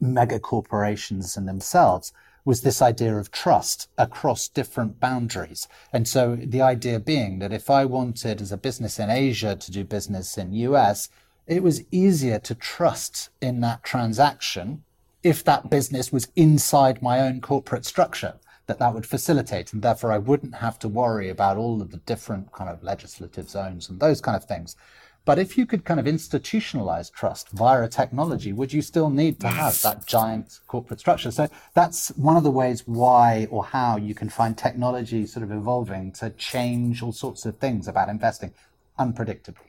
mega 0.01 0.39
corporations 0.39 1.37
and 1.37 1.47
themselves 1.47 2.11
was 2.45 2.61
this 2.61 2.81
idea 2.81 3.15
of 3.15 3.29
trust 3.29 3.89
across 3.97 4.47
different 4.47 4.99
boundaries. 4.99 5.67
And 5.91 6.07
so 6.07 6.37
the 6.37 6.61
idea 6.61 6.99
being 6.99 7.39
that 7.39 7.51
if 7.51 7.69
I 7.69 7.83
wanted 7.85 8.41
as 8.41 8.51
a 8.51 8.57
business 8.57 8.99
in 8.99 9.09
Asia 9.09 9.55
to 9.55 9.71
do 9.71 9.83
business 9.83 10.37
in 10.37 10.53
US, 10.53 11.09
it 11.47 11.63
was 11.63 11.83
easier 11.91 12.39
to 12.39 12.53
trust 12.53 13.29
in 13.41 13.61
that 13.61 13.83
transaction 13.83 14.83
if 15.23 15.43
that 15.43 15.69
business 15.69 16.11
was 16.11 16.27
inside 16.35 17.01
my 17.01 17.19
own 17.21 17.41
corporate 17.41 17.85
structure 17.85 18.35
that 18.67 18.79
that 18.79 18.93
would 18.93 19.05
facilitate 19.05 19.71
and 19.71 19.81
therefore 19.81 20.11
I 20.11 20.17
wouldn't 20.17 20.55
have 20.55 20.77
to 20.79 20.89
worry 20.89 21.29
about 21.29 21.57
all 21.57 21.81
of 21.81 21.91
the 21.91 21.97
different 21.97 22.51
kind 22.51 22.69
of 22.69 22.83
legislative 22.83 23.49
zones 23.49 23.89
and 23.89 23.99
those 23.99 24.19
kind 24.19 24.35
of 24.35 24.43
things. 24.43 24.75
But 25.23 25.39
if 25.39 25.57
you 25.57 25.65
could 25.65 25.83
kind 25.83 25.99
of 25.99 26.05
institutionalize 26.05 27.11
trust 27.11 27.49
via 27.49 27.83
a 27.83 27.89
technology, 27.89 28.53
would 28.53 28.71
you 28.71 28.81
still 28.81 29.09
need 29.09 29.41
to 29.41 29.49
have 29.49 29.81
that 29.81 30.05
giant 30.05 30.59
corporate 30.67 31.01
structure? 31.01 31.31
So 31.31 31.49
that's 31.73 32.09
one 32.09 32.37
of 32.37 32.43
the 32.43 32.51
ways 32.51 32.87
why 32.87 33.47
or 33.51 33.65
how 33.65 33.97
you 33.97 34.15
can 34.15 34.29
find 34.29 34.57
technology 34.57 35.25
sort 35.25 35.43
of 35.43 35.51
evolving 35.51 36.13
to 36.13 36.29
change 36.31 37.03
all 37.03 37.11
sorts 37.11 37.45
of 37.45 37.57
things 37.57 37.89
about 37.89 38.07
investing 38.07 38.53
unpredictably 38.97 39.66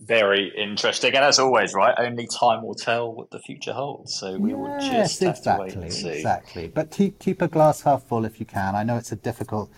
very 0.00 0.52
interesting. 0.56 1.14
And 1.14 1.24
as 1.24 1.38
always, 1.38 1.74
right, 1.74 1.94
only 1.98 2.26
time 2.26 2.62
will 2.62 2.74
tell 2.74 3.12
what 3.12 3.30
the 3.30 3.38
future 3.38 3.72
holds. 3.72 4.14
So 4.14 4.38
we 4.38 4.50
yes, 4.50 4.58
will 4.58 4.80
just 4.80 5.22
exactly, 5.22 5.52
to 5.52 5.78
wait 5.78 5.84
and 5.84 5.92
see. 5.92 6.08
Exactly. 6.08 6.68
But 6.68 6.90
keep, 6.90 7.18
keep 7.18 7.42
a 7.42 7.48
glass 7.48 7.82
half 7.82 8.04
full 8.04 8.24
if 8.24 8.40
you 8.40 8.46
can. 8.46 8.74
I 8.74 8.82
know 8.82 8.96
it's 8.96 9.12
a 9.12 9.16
difficult 9.16 9.70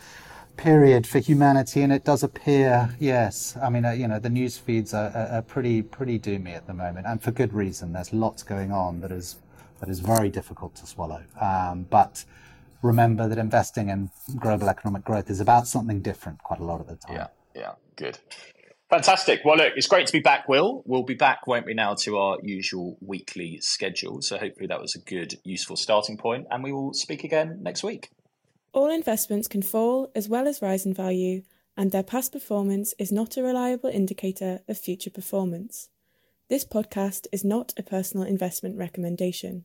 period 0.56 1.06
for 1.06 1.18
humanity, 1.18 1.82
and 1.82 1.92
it 1.92 2.04
does 2.04 2.22
appear, 2.22 2.94
yes. 3.00 3.56
I 3.62 3.70
mean, 3.70 3.84
uh, 3.84 3.92
you 3.92 4.06
know, 4.08 4.18
the 4.18 4.30
news 4.30 4.56
feeds 4.58 4.94
are, 4.94 5.10
are, 5.10 5.38
are, 5.38 5.42
pretty 5.42 5.82
pretty 5.82 6.18
doomy 6.18 6.54
at 6.54 6.66
the 6.66 6.74
moment, 6.74 7.06
and 7.06 7.22
for 7.22 7.30
good 7.30 7.52
reason. 7.52 7.92
There's 7.92 8.12
lots 8.12 8.42
going 8.42 8.70
on 8.70 9.00
that 9.00 9.10
is 9.10 9.36
that 9.80 9.88
is 9.88 10.00
very 10.00 10.28
difficult 10.28 10.74
to 10.76 10.86
swallow. 10.86 11.22
Um, 11.40 11.86
but 11.90 12.24
remember 12.82 13.28
that 13.28 13.38
investing 13.38 13.88
in 13.88 14.10
global 14.38 14.68
economic 14.68 15.04
growth 15.04 15.30
is 15.30 15.40
about 15.40 15.66
something 15.66 16.00
different 16.00 16.42
quite 16.42 16.60
a 16.60 16.64
lot 16.64 16.80
of 16.80 16.86
the 16.86 16.96
time. 16.96 17.16
Yeah, 17.16 17.26
yeah, 17.54 17.72
good. 17.96 18.18
Fantastic. 18.92 19.40
Well, 19.42 19.56
look, 19.56 19.72
it's 19.74 19.86
great 19.86 20.06
to 20.06 20.12
be 20.12 20.20
back, 20.20 20.50
Will. 20.50 20.82
We'll 20.84 21.02
be 21.02 21.14
back, 21.14 21.46
won't 21.46 21.64
we, 21.64 21.72
now 21.72 21.94
to 22.00 22.18
our 22.18 22.36
usual 22.42 22.98
weekly 23.00 23.58
schedule. 23.62 24.20
So 24.20 24.36
hopefully 24.36 24.66
that 24.66 24.82
was 24.82 24.94
a 24.94 24.98
good, 24.98 25.36
useful 25.44 25.76
starting 25.76 26.18
point, 26.18 26.46
and 26.50 26.62
we 26.62 26.74
will 26.74 26.92
speak 26.92 27.24
again 27.24 27.60
next 27.62 27.82
week. 27.82 28.10
All 28.74 28.90
investments 28.90 29.48
can 29.48 29.62
fall 29.62 30.12
as 30.14 30.28
well 30.28 30.46
as 30.46 30.60
rise 30.60 30.84
in 30.84 30.92
value, 30.92 31.40
and 31.74 31.90
their 31.90 32.02
past 32.02 32.32
performance 32.32 32.92
is 32.98 33.10
not 33.10 33.38
a 33.38 33.42
reliable 33.42 33.88
indicator 33.88 34.60
of 34.68 34.76
future 34.76 35.08
performance. 35.08 35.88
This 36.50 36.66
podcast 36.66 37.26
is 37.32 37.44
not 37.44 37.72
a 37.78 37.82
personal 37.82 38.26
investment 38.26 38.76
recommendation. 38.76 39.60